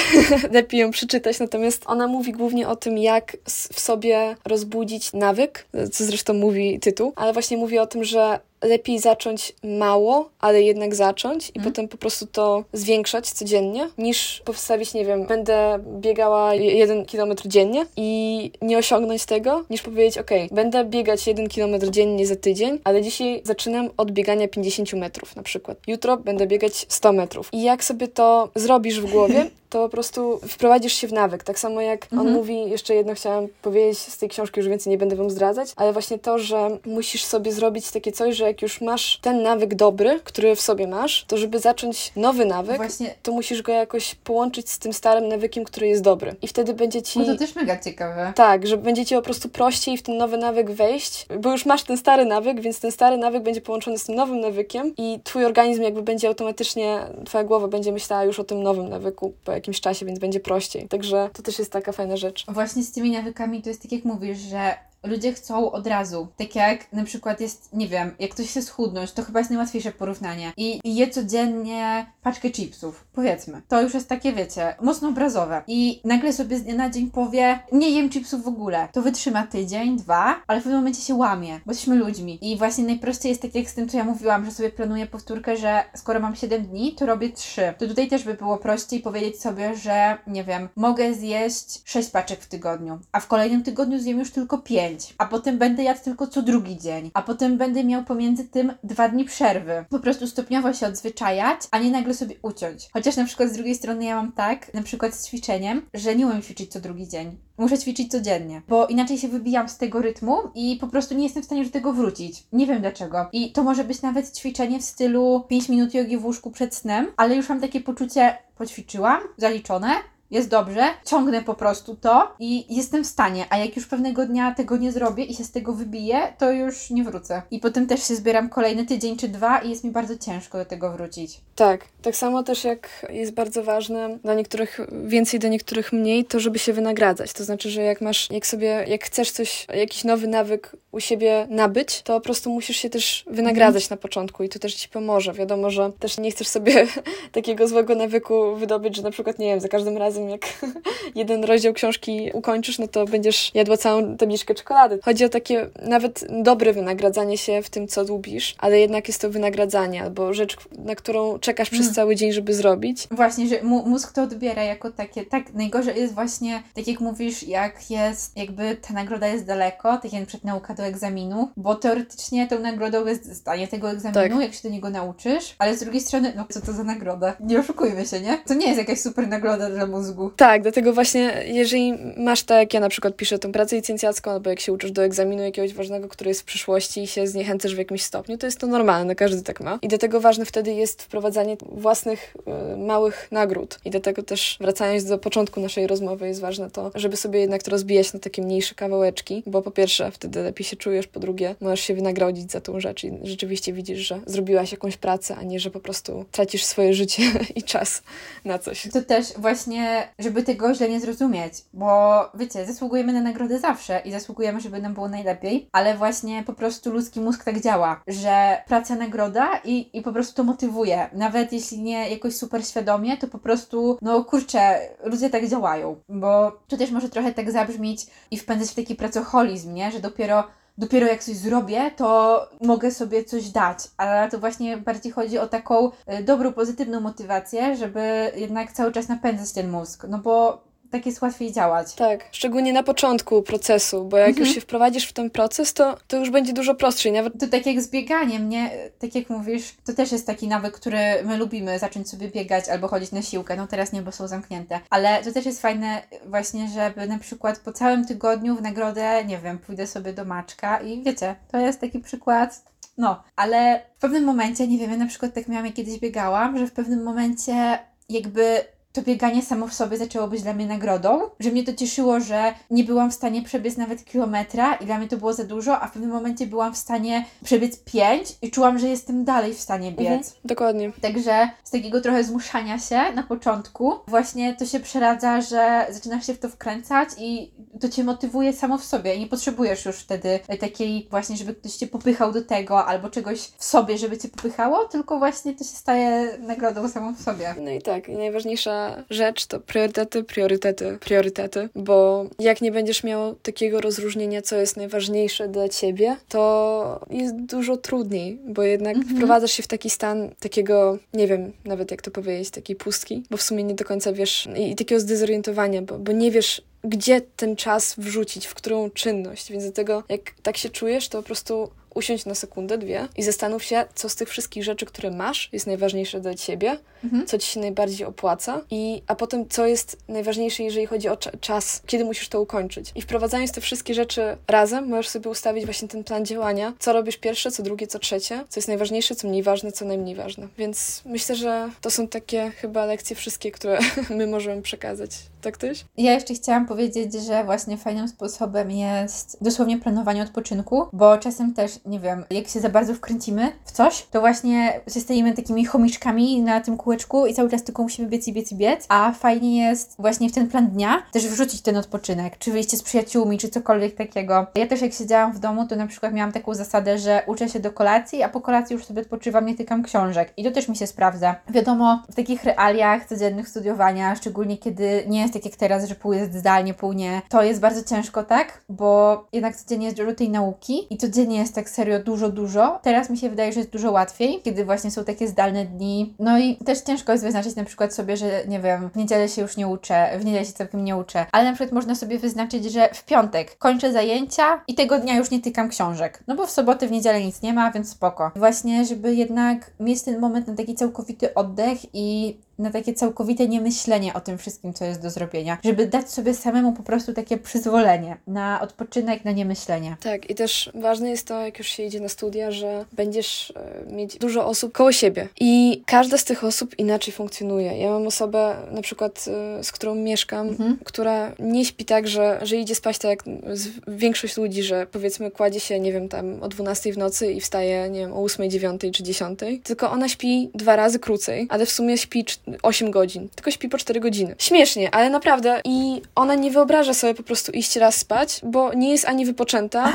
lepiej 0.52 0.80
ją 0.80 0.90
przeczytać, 0.90 1.38
natomiast 1.38 1.82
ona 1.86 2.06
mówi 2.06 2.32
głównie 2.32 2.68
o 2.68 2.76
tym, 2.76 2.98
jak 2.98 3.36
w 3.72 3.80
sobie 3.80 4.36
rozbudzić 4.44 5.12
nawyk, 5.12 5.66
co 5.92 6.04
zresztą 6.04 6.34
mówi 6.34 6.80
tytuł, 6.80 7.12
ale 7.16 7.32
właśnie 7.32 7.56
mówi 7.56 7.78
o 7.78 7.86
tym, 7.86 8.04
że 8.04 8.40
lepiej 8.62 8.98
zacząć 8.98 9.52
mało, 9.64 10.30
ale 10.40 10.62
jednak 10.62 10.94
zacząć 10.94 11.50
i 11.50 11.52
hmm. 11.52 11.72
potem 11.72 11.88
po 11.88 11.96
prostu 11.96 12.26
to 12.26 12.64
zwiększać 12.72 13.30
codziennie, 13.30 13.88
niż 13.98 14.42
postawić, 14.44 14.94
nie 14.94 15.04
wiem, 15.04 15.26
będę 15.26 15.78
biegała 16.00 16.54
jeden 16.54 17.06
kilometr 17.06 17.48
dziennie 17.48 17.86
i 17.96 18.50
nie 18.62 18.78
osiągnąć 18.78 19.24
tego, 19.24 19.64
niż 19.70 19.82
powiedzieć, 19.82 20.18
ok, 20.18 20.30
będę 20.52 20.84
biegać 20.84 21.26
jeden 21.26 21.48
kilometr 21.48 21.90
dziennie 21.90 22.26
za 22.26 22.36
tydzień, 22.36 22.78
ale 22.84 23.02
dzisiaj 23.02 23.40
zaczynam 23.44 23.90
od 23.96 24.10
biegania 24.10 24.48
50 24.48 24.92
metrów 24.92 25.36
na 25.36 25.42
przykład. 25.42 25.78
Jutro 25.86 26.16
będę 26.16 26.46
biegać 26.46 26.86
100 26.88 27.12
metrów. 27.12 27.48
I 27.52 27.62
jak 27.62 27.84
sobie 27.84 28.08
to 28.08 28.50
zrobisz 28.54 29.00
w 29.00 29.10
głowie, 29.10 29.39
to 29.70 29.82
po 29.82 29.88
prostu 29.88 30.40
wprowadzisz 30.48 30.92
się 30.92 31.08
w 31.08 31.12
nawyk. 31.12 31.44
Tak 31.44 31.58
samo 31.58 31.80
jak 31.80 32.04
mhm. 32.04 32.20
on 32.20 32.32
mówi, 32.34 32.70
jeszcze 32.70 32.94
jedno 32.94 33.14
chciałam 33.14 33.48
powiedzieć 33.62 33.98
z 33.98 34.18
tej 34.18 34.28
książki, 34.28 34.60
już 34.60 34.68
więcej 34.68 34.90
nie 34.90 34.98
będę 34.98 35.16
wam 35.16 35.30
zdradzać, 35.30 35.72
ale 35.76 35.92
właśnie 35.92 36.18
to, 36.18 36.38
że 36.38 36.78
musisz 36.86 37.24
sobie 37.24 37.52
zrobić 37.52 37.90
takie 37.90 38.12
coś, 38.12 38.36
że 38.36 38.44
jak 38.44 38.62
już 38.62 38.80
masz 38.80 39.18
ten 39.22 39.42
nawyk 39.42 39.74
dobry, 39.74 40.20
który 40.24 40.56
w 40.56 40.60
sobie 40.60 40.86
masz, 40.86 41.24
to 41.24 41.36
żeby 41.36 41.58
zacząć 41.58 42.12
nowy 42.16 42.44
nawyk, 42.46 42.76
właśnie... 42.76 43.14
to 43.22 43.32
musisz 43.32 43.62
go 43.62 43.72
jakoś 43.72 44.14
połączyć 44.14 44.70
z 44.70 44.78
tym 44.78 44.92
starym 44.92 45.28
nawykiem, 45.28 45.64
który 45.64 45.88
jest 45.88 46.02
dobry. 46.02 46.34
I 46.42 46.48
wtedy 46.48 46.74
będzie 46.74 47.02
ci... 47.02 47.18
No 47.18 47.24
to 47.24 47.36
też 47.36 47.54
mega 47.54 47.78
ciekawe. 47.78 48.32
Tak, 48.36 48.66
że 48.66 48.76
będzie 48.76 49.06
ci 49.06 49.14
po 49.14 49.22
prostu 49.22 49.48
prościej 49.48 49.96
w 49.96 50.02
ten 50.02 50.16
nowy 50.16 50.36
nawyk 50.36 50.70
wejść, 50.70 51.26
bo 51.40 51.52
już 51.52 51.66
masz 51.66 51.82
ten 51.82 51.96
stary 51.96 52.24
nawyk, 52.24 52.60
więc 52.60 52.80
ten 52.80 52.92
stary 52.92 53.16
nawyk 53.16 53.42
będzie 53.42 53.60
połączony 53.60 53.98
z 53.98 54.04
tym 54.04 54.14
nowym 54.14 54.40
nawykiem 54.40 54.94
i 54.96 55.20
twój 55.24 55.44
organizm 55.44 55.82
jakby 55.82 56.02
będzie 56.02 56.28
automatycznie, 56.28 56.98
twoja 57.24 57.44
głowa 57.44 57.68
będzie 57.68 57.92
myślała 57.92 58.24
już 58.24 58.40
o 58.40 58.44
tym 58.44 58.62
nowym 58.62 58.88
nawyku 58.88 59.32
po 59.44 59.52
jakimś 59.60 59.80
czasie, 59.80 60.06
więc 60.06 60.18
będzie 60.18 60.40
prościej. 60.40 60.88
Także 60.88 61.30
to 61.32 61.42
też 61.42 61.58
jest 61.58 61.72
taka 61.72 61.92
fajna 61.92 62.16
rzecz. 62.16 62.44
Właśnie 62.48 62.82
z 62.82 62.92
tymi 62.92 63.10
nawykami 63.10 63.62
to 63.62 63.68
jest 63.68 63.82
tak 63.82 63.92
jak 63.92 64.04
mówisz, 64.04 64.38
że 64.38 64.74
ludzie 65.02 65.32
chcą 65.32 65.72
od 65.72 65.86
razu. 65.86 66.28
Tak 66.36 66.54
jak 66.54 66.92
na 66.92 67.04
przykład 67.04 67.40
jest, 67.40 67.72
nie 67.72 67.88
wiem, 67.88 68.14
jak 68.18 68.30
ktoś 68.30 68.48
chce 68.48 68.62
schudnąć, 68.62 69.12
to 69.12 69.22
chyba 69.22 69.40
jest 69.40 69.50
najłatwiejsze 69.50 69.92
porównanie. 69.92 70.52
I, 70.56 70.80
I 70.84 70.94
je 70.96 71.10
codziennie 71.10 72.06
paczkę 72.22 72.50
chipsów, 72.50 73.06
powiedzmy. 73.12 73.62
To 73.68 73.82
już 73.82 73.94
jest 73.94 74.08
takie, 74.08 74.32
wiecie, 74.32 74.74
mocno 74.82 75.08
obrazowe. 75.08 75.62
I 75.66 76.00
nagle 76.04 76.32
sobie 76.32 76.58
z 76.58 76.62
dnia 76.62 76.74
na 76.74 76.90
dzień 76.90 77.10
powie, 77.10 77.58
nie 77.72 77.90
jem 77.90 78.10
chipsów 78.10 78.44
w 78.44 78.48
ogóle. 78.48 78.88
To 78.92 79.02
wytrzyma 79.02 79.46
tydzień, 79.46 79.96
dwa, 79.96 80.42
ale 80.46 80.60
w 80.60 80.62
pewnym 80.62 80.80
momencie 80.80 81.02
się 81.02 81.14
łamie, 81.14 81.60
bo 81.66 81.72
jesteśmy 81.72 81.96
ludźmi. 81.96 82.38
I 82.42 82.58
właśnie 82.58 82.84
najprościej 82.84 83.30
jest 83.30 83.42
tak 83.42 83.54
jak 83.54 83.70
z 83.70 83.74
tym, 83.74 83.88
co 83.88 83.96
ja 83.96 84.04
mówiłam, 84.04 84.44
że 84.44 84.50
sobie 84.50 84.70
planuję 84.70 85.06
powtórkę, 85.06 85.56
że 85.56 85.84
skoro 85.94 86.20
mam 86.20 86.36
7 86.36 86.66
dni, 86.66 86.94
to 86.94 87.06
robię 87.06 87.30
3. 87.30 87.74
To 87.78 87.86
tutaj 87.86 88.08
też 88.08 88.24
by 88.24 88.34
było 88.34 88.58
prościej 88.58 89.00
powiedzieć 89.00 89.40
sobie, 89.40 89.76
że 89.76 90.18
nie 90.26 90.44
wiem, 90.44 90.68
mogę 90.76 91.14
zjeść 91.14 91.82
6 91.84 92.10
paczek 92.10 92.40
w 92.40 92.48
tygodniu, 92.48 92.98
a 93.12 93.20
w 93.20 93.26
kolejnym 93.26 93.62
tygodniu 93.62 93.98
zjem 93.98 94.18
już 94.18 94.30
tylko 94.30 94.58
5 94.58 94.89
a 95.18 95.26
potem 95.26 95.58
będę 95.58 95.82
jadł 95.82 96.00
tylko 96.04 96.26
co 96.26 96.42
drugi 96.42 96.78
dzień, 96.78 97.10
a 97.14 97.22
potem 97.22 97.58
będę 97.58 97.84
miał 97.84 98.04
pomiędzy 98.04 98.44
tym 98.44 98.72
dwa 98.84 99.08
dni 99.08 99.24
przerwy. 99.24 99.84
Po 99.90 99.98
prostu 99.98 100.26
stopniowo 100.26 100.72
się 100.72 100.86
odzwyczajać, 100.86 101.60
a 101.70 101.78
nie 101.78 101.90
nagle 101.90 102.14
sobie 102.14 102.36
uciąć. 102.42 102.88
Chociaż 102.92 103.16
na 103.16 103.24
przykład 103.24 103.48
z 103.48 103.52
drugiej 103.52 103.74
strony 103.74 104.04
ja 104.04 104.16
mam 104.16 104.32
tak, 104.32 104.74
na 104.74 104.82
przykład 104.82 105.14
z 105.14 105.26
ćwiczeniem, 105.26 105.82
że 105.94 106.16
nie 106.16 106.26
umiem 106.26 106.42
ćwiczyć 106.42 106.72
co 106.72 106.80
drugi 106.80 107.08
dzień. 107.08 107.36
Muszę 107.58 107.78
ćwiczyć 107.78 108.10
codziennie, 108.10 108.62
bo 108.68 108.86
inaczej 108.86 109.18
się 109.18 109.28
wybijam 109.28 109.68
z 109.68 109.78
tego 109.78 110.02
rytmu 110.02 110.36
i 110.54 110.78
po 110.80 110.88
prostu 110.88 111.14
nie 111.14 111.24
jestem 111.24 111.42
w 111.42 111.46
stanie 111.46 111.64
do 111.64 111.70
tego 111.70 111.92
wrócić. 111.92 112.46
Nie 112.52 112.66
wiem 112.66 112.80
dlaczego. 112.80 113.28
I 113.32 113.52
to 113.52 113.62
może 113.62 113.84
być 113.84 114.02
nawet 114.02 114.38
ćwiczenie 114.38 114.78
w 114.78 114.84
stylu 114.84 115.44
5 115.48 115.68
minut 115.68 115.94
jogi 115.94 116.16
w 116.16 116.24
łóżku 116.24 116.50
przed 116.50 116.74
snem, 116.74 117.06
ale 117.16 117.36
już 117.36 117.48
mam 117.48 117.60
takie 117.60 117.80
poczucie, 117.80 118.36
poćwiczyłam, 118.56 119.20
zaliczone, 119.36 119.90
jest 120.30 120.48
dobrze, 120.48 120.82
ciągnę 121.06 121.42
po 121.42 121.54
prostu 121.54 121.96
to 121.96 122.34
i 122.38 122.76
jestem 122.76 123.04
w 123.04 123.06
stanie, 123.06 123.46
a 123.50 123.58
jak 123.58 123.76
już 123.76 123.86
pewnego 123.86 124.26
dnia 124.26 124.54
tego 124.54 124.76
nie 124.76 124.92
zrobię 124.92 125.24
i 125.24 125.34
się 125.34 125.44
z 125.44 125.50
tego 125.50 125.72
wybiję, 125.72 126.32
to 126.38 126.52
już 126.52 126.90
nie 126.90 127.04
wrócę. 127.04 127.42
I 127.50 127.60
potem 127.60 127.86
też 127.86 128.08
się 128.08 128.16
zbieram 128.16 128.48
kolejny 128.48 128.86
tydzień 128.86 129.16
czy 129.16 129.28
dwa 129.28 129.58
i 129.58 129.70
jest 129.70 129.84
mi 129.84 129.90
bardzo 129.90 130.18
ciężko 130.18 130.58
do 130.58 130.64
tego 130.64 130.92
wrócić. 130.92 131.40
Tak, 131.54 131.84
tak 132.02 132.16
samo 132.16 132.42
też 132.42 132.64
jak 132.64 133.06
jest 133.10 133.32
bardzo 133.32 133.64
ważne 133.64 134.18
dla 134.22 134.34
niektórych 134.34 134.80
więcej, 135.04 135.40
dla 135.40 135.50
niektórych 135.50 135.92
mniej, 135.92 136.24
to 136.24 136.40
żeby 136.40 136.58
się 136.58 136.72
wynagradzać. 136.72 137.32
To 137.32 137.44
znaczy, 137.44 137.70
że 137.70 137.82
jak 137.82 138.00
masz, 138.00 138.30
jak 138.30 138.46
sobie, 138.46 138.84
jak 138.88 139.04
chcesz 139.04 139.30
coś, 139.30 139.66
jakiś 139.74 140.04
nowy 140.04 140.28
nawyk 140.28 140.76
u 140.92 141.00
siebie 141.00 141.46
nabyć, 141.50 142.02
to 142.02 142.14
po 142.14 142.20
prostu 142.20 142.50
musisz 142.50 142.76
się 142.76 142.90
też 142.90 143.24
wynagradzać 143.26 143.82
mhm. 143.82 143.98
na 143.98 144.02
początku 144.02 144.42
i 144.42 144.48
to 144.48 144.58
też 144.58 144.74
ci 144.74 144.88
pomoże. 144.88 145.32
Wiadomo, 145.32 145.70
że 145.70 145.90
też 145.98 146.18
nie 146.18 146.30
chcesz 146.30 146.48
sobie 146.48 146.86
takiego 147.32 147.68
złego 147.68 147.94
nawyku 147.94 148.56
wydobyć, 148.56 148.96
że 148.96 149.02
na 149.02 149.10
przykład, 149.10 149.38
nie 149.38 149.46
wiem, 149.46 149.60
za 149.60 149.68
każdym 149.68 149.96
razem 149.96 150.28
jak 150.28 150.40
jeden 151.14 151.44
rozdział 151.44 151.72
książki 151.72 152.30
ukończysz, 152.34 152.78
no 152.78 152.88
to 152.88 153.04
będziesz 153.04 153.50
jadła 153.54 153.76
całą 153.76 154.16
tabliczkę 154.16 154.54
czekolady. 154.54 154.98
Chodzi 155.04 155.24
o 155.24 155.28
takie 155.28 155.70
nawet 155.82 156.24
dobre 156.42 156.72
wynagradzanie 156.72 157.38
się 157.38 157.62
w 157.62 157.70
tym, 157.70 157.88
co 157.88 158.02
lubisz, 158.02 158.54
ale 158.58 158.80
jednak 158.80 159.08
jest 159.08 159.20
to 159.20 159.30
wynagradzanie 159.30 160.02
albo 160.02 160.34
rzecz, 160.34 160.56
na 160.78 160.94
którą 160.94 161.38
czekasz 161.38 161.70
przez 161.70 161.80
hmm. 161.80 161.94
cały 161.94 162.16
dzień, 162.16 162.32
żeby 162.32 162.54
zrobić. 162.54 163.08
Właśnie, 163.10 163.48
że 163.48 163.62
mózg 163.62 164.12
to 164.12 164.22
odbiera 164.22 164.62
jako 164.62 164.90
takie, 164.90 165.26
tak, 165.26 165.54
najgorzej 165.54 165.96
jest 165.96 166.14
właśnie, 166.14 166.62
tak 166.74 166.88
jak 166.88 167.00
mówisz, 167.00 167.42
jak 167.42 167.90
jest, 167.90 168.36
jakby 168.36 168.76
ta 168.76 168.94
nagroda 168.94 169.28
jest 169.28 169.46
daleko, 169.46 169.98
tak 169.98 170.12
jak 170.12 170.26
przed 170.26 170.44
nauka 170.44 170.74
do 170.80 170.86
egzaminu, 170.86 171.48
bo 171.56 171.74
teoretycznie 171.74 172.48
tą 172.48 172.58
nagrodą 172.58 173.06
jest 173.06 173.34
zdanie 173.34 173.68
tego 173.68 173.90
egzaminu, 173.90 174.36
tak. 174.36 174.42
jak 174.42 174.54
się 174.54 174.60
do 174.62 174.68
niego 174.68 174.90
nauczysz, 174.90 175.54
ale 175.58 175.76
z 175.76 175.80
drugiej 175.80 176.00
strony, 176.00 176.32
no 176.36 176.46
co 176.50 176.60
to 176.60 176.72
za 176.72 176.84
nagroda? 176.84 177.36
Nie 177.40 177.58
oszukujmy 177.58 178.06
się, 178.06 178.20
nie? 178.20 178.38
To 178.46 178.54
nie 178.54 178.66
jest 178.66 178.78
jakaś 178.78 179.00
super 179.00 179.28
nagroda 179.28 179.70
dla 179.70 179.86
mózgu. 179.86 180.30
Tak, 180.36 180.62
dlatego 180.62 180.92
właśnie, 180.92 181.44
jeżeli 181.46 181.94
masz 182.16 182.42
tak, 182.42 182.58
jak 182.58 182.74
ja 182.74 182.80
na 182.80 182.88
przykład 182.88 183.16
piszę 183.16 183.38
tą 183.38 183.52
pracę 183.52 183.76
licencjacką, 183.76 184.30
albo 184.30 184.50
jak 184.50 184.60
się 184.60 184.72
uczysz 184.72 184.92
do 184.92 185.04
egzaminu 185.04 185.42
jakiegoś 185.42 185.74
ważnego, 185.74 186.08
który 186.08 186.30
jest 186.30 186.40
w 186.40 186.44
przyszłości 186.44 187.02
i 187.02 187.06
się 187.06 187.26
zniechęcasz 187.26 187.74
w 187.74 187.78
jakimś 187.78 188.02
stopniu, 188.02 188.38
to 188.38 188.46
jest 188.46 188.58
to 188.58 188.66
normalne, 188.66 189.14
każdy 189.14 189.42
tak 189.42 189.60
ma. 189.60 189.78
I 189.82 189.88
dlatego 189.88 190.20
ważne 190.20 190.44
wtedy 190.44 190.72
jest 190.72 191.02
wprowadzanie 191.02 191.56
własnych 191.72 192.36
y, 192.74 192.76
małych 192.76 193.28
nagród. 193.30 193.78
I 193.84 193.90
dlatego 193.90 194.22
też, 194.22 194.56
wracając 194.60 195.04
do 195.04 195.18
początku 195.18 195.60
naszej 195.60 195.86
rozmowy, 195.86 196.26
jest 196.26 196.40
ważne 196.40 196.70
to, 196.70 196.90
żeby 196.94 197.16
sobie 197.16 197.40
jednak 197.40 197.62
to 197.62 197.70
rozbijać 197.70 198.12
na 198.12 198.20
takie 198.20 198.42
mniejsze 198.42 198.74
kawałeczki, 198.74 199.42
bo 199.46 199.62
po 199.62 199.70
pierwsze, 199.70 200.10
wtedy 200.10 200.42
lepiej 200.42 200.66
się 200.66 200.69
czujesz, 200.76 201.06
po 201.06 201.20
drugie, 201.20 201.54
możesz 201.60 201.80
się 201.80 201.94
wynagrodzić 201.94 202.52
za 202.52 202.60
tą 202.60 202.80
rzecz 202.80 203.04
i 203.04 203.12
rzeczywiście 203.22 203.72
widzisz, 203.72 203.98
że 203.98 204.20
zrobiłaś 204.26 204.72
jakąś 204.72 204.96
pracę, 204.96 205.36
a 205.36 205.42
nie, 205.42 205.60
że 205.60 205.70
po 205.70 205.80
prostu 205.80 206.24
tracisz 206.30 206.64
swoje 206.64 206.94
życie 206.94 207.22
i 207.56 207.62
czas 207.62 208.02
na 208.44 208.58
coś. 208.58 208.88
To 208.92 209.02
też 209.02 209.26
właśnie, 209.36 210.08
żeby 210.18 210.42
tego 210.42 210.74
źle 210.74 210.88
nie 210.88 211.00
zrozumieć, 211.00 211.54
bo 211.72 212.20
wiecie, 212.34 212.66
zasługujemy 212.66 213.12
na 213.12 213.20
nagrodę 213.20 213.58
zawsze 213.58 214.02
i 214.04 214.12
zasługujemy, 214.12 214.60
żeby 214.60 214.82
nam 214.82 214.94
było 214.94 215.08
najlepiej, 215.08 215.68
ale 215.72 215.96
właśnie 215.96 216.42
po 216.42 216.52
prostu 216.52 216.92
ludzki 216.92 217.20
mózg 217.20 217.44
tak 217.44 217.60
działa, 217.60 218.02
że 218.06 218.62
praca 218.66 218.94
nagroda 218.94 219.60
i, 219.64 219.90
i 219.98 220.02
po 220.02 220.12
prostu 220.12 220.34
to 220.34 220.44
motywuje. 220.44 221.10
Nawet 221.12 221.52
jeśli 221.52 221.82
nie 221.82 222.10
jakoś 222.10 222.36
super 222.36 222.66
świadomie, 222.66 223.16
to 223.16 223.28
po 223.28 223.38
prostu, 223.38 223.98
no 224.02 224.24
kurczę, 224.24 224.80
ludzie 225.04 225.30
tak 225.30 225.48
działają, 225.48 225.96
bo 226.08 226.52
to 226.68 226.76
też 226.76 226.90
może 226.90 227.08
trochę 227.08 227.32
tak 227.32 227.50
zabrzmieć 227.50 228.06
i 228.30 228.38
wpędzać 228.38 228.70
w 228.70 228.74
taki 228.74 228.94
pracoholizm, 228.94 229.74
nie? 229.74 229.92
Że 229.92 230.00
dopiero 230.00 230.44
dopiero 230.80 231.06
jak 231.06 231.24
coś 231.24 231.36
zrobię, 231.36 231.90
to 231.96 232.48
mogę 232.60 232.90
sobie 232.90 233.24
coś 233.24 233.48
dać. 233.48 233.78
Ale 233.96 234.30
to 234.30 234.38
właśnie 234.38 234.76
bardziej 234.76 235.12
chodzi 235.12 235.38
o 235.38 235.46
taką 235.46 235.88
y, 235.88 236.24
dobrą, 236.24 236.52
pozytywną 236.52 237.00
motywację, 237.00 237.76
żeby 237.76 238.32
jednak 238.36 238.72
cały 238.72 238.92
czas 238.92 239.08
napędzać 239.08 239.52
ten 239.52 239.70
mózg. 239.70 240.06
No 240.08 240.18
bo 240.18 240.62
tak 240.90 241.06
jest 241.06 241.22
łatwiej 241.22 241.52
działać. 241.52 241.94
Tak, 241.94 242.24
szczególnie 242.32 242.72
na 242.72 242.82
początku 242.82 243.42
procesu, 243.42 244.04
bo 244.04 244.16
jak 244.16 244.28
Mhm. 244.28 244.46
już 244.46 244.54
się 244.54 244.60
wprowadzisz 244.60 245.06
w 245.06 245.12
ten 245.12 245.30
proces, 245.30 245.74
to, 245.74 245.96
to 246.08 246.16
już 246.16 246.30
będzie 246.30 246.52
dużo 246.52 246.74
prostsze 246.74 247.08
i 247.08 247.12
nawet 247.12 247.40
To 247.40 247.46
tak 247.46 247.66
jak 247.66 247.82
z 247.82 247.90
bieganiem, 247.90 248.48
nie? 248.48 248.70
Tak 248.98 249.14
jak 249.14 249.30
mówisz, 249.30 249.74
to 249.84 249.92
też 249.92 250.12
jest 250.12 250.26
taki 250.26 250.48
nawyk, 250.48 250.74
który 250.74 250.98
my 251.24 251.36
lubimy, 251.36 251.78
zacząć 251.78 252.10
sobie 252.10 252.28
biegać 252.28 252.68
albo 252.68 252.88
chodzić 252.88 253.12
na 253.12 253.22
siłkę. 253.22 253.56
No 253.56 253.66
teraz 253.66 253.92
nie, 253.92 254.02
bo 254.02 254.12
są 254.12 254.28
zamknięte. 254.28 254.80
Ale 254.90 255.22
to 255.24 255.32
też 255.32 255.46
jest 255.46 255.62
fajne 255.62 256.02
właśnie, 256.26 256.68
żeby 256.68 257.06
na 257.06 257.18
przykład 257.18 257.58
po 257.58 257.72
całym 257.72 258.06
tygodniu 258.06 258.56
w 258.56 258.62
nagrodę, 258.62 259.24
nie 259.24 259.38
wiem, 259.38 259.58
pójdę 259.58 259.86
sobie 259.86 260.12
do 260.12 260.24
Maczka 260.24 260.80
i 260.80 261.02
wiecie, 261.02 261.34
to 261.52 261.58
jest 261.58 261.80
taki 261.80 261.98
przykład 261.98 262.70
no, 262.98 263.22
ale 263.36 263.82
w 263.96 264.00
pewnym 264.00 264.24
momencie, 264.24 264.66
nie 264.68 264.78
wiem, 264.78 264.90
ja 264.90 264.96
na 264.96 265.06
przykład 265.06 265.34
tak 265.34 265.48
miałam, 265.48 265.66
jak 265.66 265.74
kiedyś 265.74 265.98
biegałam, 265.98 266.58
że 266.58 266.66
w 266.66 266.72
pewnym 266.72 267.02
momencie 267.02 267.78
jakby 268.08 268.64
to 268.92 269.02
bieganie 269.02 269.42
samo 269.42 269.66
w 269.68 269.74
sobie 269.74 269.96
zaczęło 269.96 270.28
być 270.28 270.42
dla 270.42 270.52
mnie 270.52 270.66
nagrodą, 270.66 271.20
że 271.40 271.50
mnie 271.50 271.64
to 271.64 271.72
cieszyło, 271.72 272.20
że 272.20 272.54
nie 272.70 272.84
byłam 272.84 273.10
w 273.10 273.14
stanie 273.14 273.42
przebiec 273.42 273.76
nawet 273.76 274.04
kilometra 274.04 274.74
i 274.74 274.86
dla 274.86 274.98
mnie 274.98 275.08
to 275.08 275.16
było 275.16 275.32
za 275.32 275.44
dużo, 275.44 275.80
a 275.80 275.86
w 275.86 275.92
pewnym 275.92 276.10
momencie 276.10 276.46
byłam 276.46 276.74
w 276.74 276.76
stanie 276.76 277.24
przebiec 277.44 277.84
pięć 277.84 278.28
i 278.42 278.50
czułam, 278.50 278.78
że 278.78 278.88
jestem 278.88 279.24
dalej 279.24 279.54
w 279.54 279.60
stanie 279.60 279.92
biec. 279.92 280.08
Mhm, 280.08 280.22
dokładnie. 280.44 280.92
Także 281.00 281.50
z 281.64 281.70
takiego 281.70 282.00
trochę 282.00 282.24
zmuszania 282.24 282.78
się 282.78 283.00
na 283.14 283.22
początku, 283.22 283.92
właśnie 284.06 284.54
to 284.54 284.66
się 284.66 284.80
przeradza, 284.80 285.40
że 285.40 285.86
zaczynasz 285.90 286.26
się 286.26 286.34
w 286.34 286.38
to 286.38 286.48
wkręcać 286.48 287.08
i 287.18 287.52
to 287.80 287.88
cię 287.88 288.04
motywuje 288.04 288.52
samo 288.52 288.78
w 288.78 288.84
sobie. 288.84 289.18
Nie 289.18 289.26
potrzebujesz 289.26 289.84
już 289.84 289.96
wtedy 289.96 290.40
takiej 290.60 291.08
właśnie, 291.10 291.36
żeby 291.36 291.54
ktoś 291.54 291.72
cię 291.72 291.86
popychał 291.86 292.32
do 292.32 292.44
tego 292.44 292.86
albo 292.86 293.10
czegoś 293.10 293.40
w 293.40 293.64
sobie, 293.64 293.98
żeby 293.98 294.18
cię 294.18 294.28
popychało, 294.28 294.84
tylko 294.84 295.18
właśnie 295.18 295.54
to 295.54 295.64
się 295.64 295.70
staje 295.70 296.38
nagrodą 296.38 296.88
samą 296.88 297.14
w 297.14 297.22
sobie. 297.22 297.54
No 297.60 297.70
i 297.70 297.82
tak, 297.82 298.08
i 298.08 298.16
najważniejsza 298.16 298.79
rzecz 299.10 299.46
to 299.46 299.60
priorytety, 299.60 300.24
priorytety, 300.24 300.98
priorytety, 301.00 301.68
bo 301.74 302.26
jak 302.38 302.60
nie 302.60 302.72
będziesz 302.72 303.04
miał 303.04 303.34
takiego 303.34 303.80
rozróżnienia, 303.80 304.42
co 304.42 304.56
jest 304.56 304.76
najważniejsze 304.76 305.48
dla 305.48 305.68
ciebie, 305.68 306.16
to 306.28 307.00
jest 307.10 307.36
dużo 307.36 307.76
trudniej, 307.76 308.38
bo 308.48 308.62
jednak 308.62 308.96
Mhm. 308.96 309.16
wprowadzasz 309.16 309.52
się 309.52 309.62
w 309.62 309.66
taki 309.66 309.90
stan 309.90 310.30
takiego, 310.40 310.98
nie 311.14 311.26
wiem 311.26 311.52
nawet 311.64 311.90
jak 311.90 312.02
to 312.02 312.10
powiedzieć, 312.10 312.50
takiej 312.50 312.76
pustki, 312.76 313.22
bo 313.30 313.36
w 313.36 313.42
sumie 313.42 313.64
nie 313.64 313.74
do 313.74 313.84
końca 313.84 314.12
wiesz 314.12 314.48
i, 314.56 314.70
i 314.70 314.76
takiego 314.76 315.00
zdezorientowania, 315.00 315.82
bo, 315.82 315.98
bo 315.98 316.12
nie 316.12 316.30
wiesz 316.30 316.62
gdzie 316.84 317.20
ten 317.36 317.56
czas 317.56 317.94
wrzucić, 317.98 318.46
w 318.46 318.54
którą 318.54 318.90
czynność, 318.90 319.52
więc 319.52 319.64
dlatego 319.64 320.02
jak 320.08 320.20
tak 320.42 320.56
się 320.56 320.68
czujesz, 320.70 321.08
to 321.08 321.18
po 321.18 321.26
prostu 321.26 321.70
usiądź 321.94 322.26
na 322.26 322.34
sekundę, 322.34 322.78
dwie 322.78 323.08
i 323.16 323.22
zastanów 323.22 323.64
się, 323.64 323.84
co 323.94 324.08
z 324.08 324.16
tych 324.16 324.28
wszystkich 324.28 324.64
rzeczy, 324.64 324.86
które 324.86 325.10
masz, 325.10 325.48
jest 325.52 325.66
najważniejsze 325.66 326.20
dla 326.20 326.34
ciebie, 326.34 326.76
Mhm. 327.04 327.26
co 327.26 327.38
ci 327.38 327.46
się 327.50 327.60
najbardziej 327.60 328.06
opłaca, 328.06 328.60
i, 328.70 329.02
a 329.06 329.14
potem 329.14 329.48
co 329.48 329.66
jest 329.66 329.96
najważniejsze, 330.08 330.62
jeżeli 330.62 330.86
chodzi 330.86 331.08
o 331.08 331.14
cza- 331.14 331.40
czas, 331.40 331.82
kiedy 331.86 332.04
musisz 332.04 332.28
to 332.28 332.40
ukończyć. 332.40 332.92
I 332.94 333.02
wprowadzając 333.02 333.52
te 333.52 333.60
wszystkie 333.60 333.94
rzeczy 333.94 334.36
razem, 334.48 334.88
możesz 334.88 335.08
sobie 335.08 335.30
ustawić 335.30 335.64
właśnie 335.64 335.88
ten 335.88 336.04
plan 336.04 336.24
działania, 336.26 336.72
co 336.78 336.92
robisz 336.92 337.16
pierwsze, 337.16 337.50
co 337.50 337.62
drugie, 337.62 337.86
co 337.86 337.98
trzecie, 337.98 338.44
co 338.48 338.58
jest 338.60 338.68
najważniejsze, 338.68 339.14
co 339.14 339.28
mniej 339.28 339.42
ważne, 339.42 339.72
co 339.72 339.84
najmniej 339.84 340.14
ważne. 340.14 340.48
Więc 340.58 341.02
myślę, 341.04 341.36
że 341.36 341.70
to 341.80 341.90
są 341.90 342.08
takie 342.08 342.50
chyba 342.56 342.84
lekcje 342.86 343.16
wszystkie, 343.16 343.50
które 343.50 343.78
my 344.10 344.26
możemy 344.26 344.62
przekazać. 344.62 345.10
Tak 345.42 345.56
też? 345.56 345.84
Ja 345.96 346.12
jeszcze 346.12 346.34
chciałam 346.34 346.66
powiedzieć, 346.66 347.14
że 347.14 347.44
właśnie 347.44 347.76
fajnym 347.76 348.08
sposobem 348.08 348.70
jest 348.70 349.38
dosłownie 349.40 349.78
planowanie 349.78 350.22
odpoczynku, 350.22 350.86
bo 350.92 351.18
czasem 351.18 351.54
też, 351.54 351.72
nie 351.86 352.00
wiem, 352.00 352.24
jak 352.30 352.48
się 352.48 352.60
za 352.60 352.68
bardzo 352.68 352.94
wkręcimy 352.94 353.52
w 353.64 353.72
coś, 353.72 354.06
to 354.10 354.20
właśnie 354.20 354.80
się 354.94 355.00
stajemy 355.00 355.32
takimi 355.34 355.64
chomiczkami 355.64 356.42
na 356.42 356.60
tym 356.60 356.76
kółeczku 356.76 357.26
i 357.26 357.34
cały 357.34 357.50
czas 357.50 357.64
tylko 357.64 357.82
musimy 357.82 358.08
biec 358.08 358.28
i 358.28 358.32
biec 358.32 358.52
i 358.52 358.56
biec, 358.56 358.86
a 358.88 359.12
fajnie 359.12 359.58
jest 359.58 359.96
właśnie 359.98 360.30
w 360.30 360.32
ten 360.32 360.48
plan 360.48 360.66
dnia 360.66 361.02
też 361.12 361.28
wrzucić 361.28 361.62
ten 361.62 361.76
odpoczynek, 361.76 362.38
czy 362.38 362.52
wyjście 362.52 362.76
z 362.76 362.82
przyjaciółmi, 362.82 363.38
czy 363.38 363.48
cokolwiek 363.48 363.94
takiego. 363.94 364.46
Ja 364.54 364.66
też 364.66 364.80
jak 364.82 364.92
siedziałam 364.92 365.32
w 365.32 365.38
domu, 365.38 365.66
to 365.66 365.76
na 365.76 365.86
przykład 365.86 366.12
miałam 366.12 366.32
taką 366.32 366.54
zasadę, 366.54 366.98
że 366.98 367.22
uczę 367.26 367.48
się 367.48 367.60
do 367.60 367.72
kolacji, 367.72 368.22
a 368.22 368.28
po 368.28 368.40
kolacji 368.40 368.74
już 368.74 368.84
sobie 368.84 369.02
odpoczywam, 369.02 369.46
nie 369.46 369.54
tykam 369.54 369.82
książek 369.82 370.32
i 370.36 370.44
to 370.44 370.50
też 370.50 370.68
mi 370.68 370.76
się 370.76 370.86
sprawdza. 370.86 371.34
Wiadomo, 371.48 372.02
w 372.10 372.14
takich 372.14 372.44
realiach 372.44 373.06
codziennych 373.06 373.48
studiowania, 373.48 374.16
szczególnie 374.16 374.58
kiedy 374.58 375.04
nie 375.08 375.29
jest 375.30 375.44
tak 375.44 375.52
jak 375.52 375.60
teraz, 375.60 375.88
że 375.88 375.94
pół 375.94 376.12
jest 376.12 376.34
zdalnie, 376.34 376.74
pół 376.74 376.92
nie, 376.92 377.22
to 377.28 377.42
jest 377.42 377.60
bardzo 377.60 377.84
ciężko, 377.84 378.24
tak? 378.24 378.62
Bo 378.68 379.24
jednak 379.32 379.56
codziennie 379.56 379.86
jest 379.86 379.98
dużo 379.98 380.14
tej 380.14 380.30
nauki 380.30 380.94
i 380.94 380.96
codziennie 380.96 381.38
jest 381.38 381.54
tak 381.54 381.70
serio 381.70 382.02
dużo, 382.02 382.30
dużo. 382.30 382.78
Teraz 382.82 383.10
mi 383.10 383.18
się 383.18 383.30
wydaje, 383.30 383.52
że 383.52 383.60
jest 383.60 383.72
dużo 383.72 383.92
łatwiej, 383.92 384.40
kiedy 384.44 384.64
właśnie 384.64 384.90
są 384.90 385.04
takie 385.04 385.28
zdalne 385.28 385.64
dni. 385.64 386.14
No 386.18 386.38
i 386.38 386.56
też 386.56 386.80
ciężko 386.80 387.12
jest 387.12 387.24
wyznaczyć 387.24 387.56
na 387.56 387.64
przykład 387.64 387.94
sobie, 387.94 388.16
że 388.16 388.42
nie 388.48 388.60
wiem, 388.60 388.90
w 388.90 388.96
niedzielę 388.96 389.28
się 389.28 389.42
już 389.42 389.56
nie 389.56 389.68
uczę, 389.68 390.18
w 390.18 390.24
niedzielę 390.24 390.44
się 390.44 390.52
całkiem 390.52 390.84
nie 390.84 390.96
uczę, 390.96 391.26
ale 391.32 391.44
na 391.44 391.52
przykład 391.52 391.72
można 391.72 391.94
sobie 391.94 392.18
wyznaczyć, 392.18 392.72
że 392.72 392.88
w 392.94 393.04
piątek 393.04 393.58
kończę 393.58 393.92
zajęcia 393.92 394.60
i 394.68 394.74
tego 394.74 394.98
dnia 394.98 395.16
już 395.16 395.30
nie 395.30 395.40
tykam 395.40 395.68
książek. 395.68 396.22
No 396.26 396.36
bo 396.36 396.46
w 396.46 396.50
sobotę, 396.50 396.86
w 396.86 396.90
niedzielę 396.90 397.20
nic 397.20 397.42
nie 397.42 397.52
ma, 397.52 397.70
więc 397.72 397.90
spoko. 397.90 398.30
Właśnie, 398.36 398.84
żeby 398.84 399.14
jednak 399.14 399.70
mieć 399.80 400.02
ten 400.02 400.20
moment 400.20 400.48
na 400.48 400.54
taki 400.54 400.74
całkowity 400.74 401.34
oddech 401.34 401.78
i 401.92 402.36
na 402.60 402.70
takie 402.70 402.94
całkowite 402.94 403.48
niemyślenie 403.48 404.14
o 404.14 404.20
tym 404.20 404.38
wszystkim, 404.38 404.74
co 404.74 404.84
jest 404.84 405.02
do 405.02 405.10
zrobienia. 405.10 405.58
Żeby 405.64 405.86
dać 405.86 406.10
sobie 406.10 406.34
samemu 406.34 406.72
po 406.72 406.82
prostu 406.82 407.12
takie 407.12 407.38
przyzwolenie 407.38 408.16
na 408.26 408.60
odpoczynek, 408.60 409.24
na 409.24 409.32
niemyślenie. 409.32 409.96
Tak, 410.02 410.30
i 410.30 410.34
też 410.34 410.70
ważne 410.74 411.10
jest 411.10 411.26
to, 411.26 411.40
jak 411.40 411.58
już 411.58 411.68
się 411.68 411.82
idzie 411.82 412.00
na 412.00 412.08
studia, 412.08 412.50
że 412.50 412.84
będziesz 412.92 413.52
e, 413.88 413.92
mieć 413.92 414.18
dużo 414.18 414.46
osób 414.46 414.72
koło 414.72 414.92
siebie. 414.92 415.28
I 415.40 415.82
każda 415.86 416.18
z 416.18 416.24
tych 416.24 416.44
osób 416.44 416.78
inaczej 416.78 417.12
funkcjonuje. 417.14 417.78
Ja 417.78 417.90
mam 417.90 418.06
osobę, 418.06 418.56
na 418.72 418.82
przykład, 418.82 419.24
e, 419.58 419.64
z 419.64 419.72
którą 419.72 419.94
mieszkam, 419.94 420.48
Mhm. 420.48 420.78
która 420.84 421.32
nie 421.38 421.64
śpi 421.64 421.84
tak, 421.84 422.08
że, 422.08 422.38
że 422.42 422.56
idzie 422.56 422.74
spać 422.74 422.98
tak 422.98 423.10
jak 423.10 423.24
z, 423.58 423.68
większość 423.88 424.36
ludzi, 424.36 424.62
że 424.62 424.86
powiedzmy 424.92 425.30
kładzie 425.30 425.60
się, 425.60 425.80
nie 425.80 425.92
wiem, 425.92 426.08
tam 426.08 426.42
o 426.42 426.48
12 426.48 426.92
w 426.92 426.98
nocy 426.98 427.32
i 427.32 427.40
wstaje, 427.40 427.90
nie 427.90 428.00
wiem, 428.00 428.12
o 428.12 428.22
8, 428.22 428.50
9 428.50 428.80
czy 428.92 429.02
10. 429.02 429.40
Tylko 429.62 429.90
ona 429.90 430.08
śpi 430.08 430.50
dwa 430.54 430.76
razy 430.76 430.98
krócej, 430.98 431.46
ale 431.50 431.66
w 431.66 431.70
sumie 431.70 431.98
śpi 431.98 432.24
8 432.62 432.90
godzin. 432.90 433.28
Tylko 433.34 433.50
śpi 433.50 433.68
po 433.68 433.78
4 433.78 434.00
godziny. 434.00 434.34
Śmiesznie, 434.38 434.94
ale 434.94 435.10
naprawdę. 435.10 435.60
I 435.64 436.02
ona 436.14 436.34
nie 436.34 436.50
wyobraża 436.50 436.94
sobie 436.94 437.14
po 437.14 437.22
prostu 437.22 437.52
iść 437.52 437.76
raz 437.76 437.96
spać, 437.96 438.40
bo 438.42 438.74
nie 438.74 438.90
jest 438.90 439.04
ani 439.08 439.26
wypoczęta, 439.26 439.92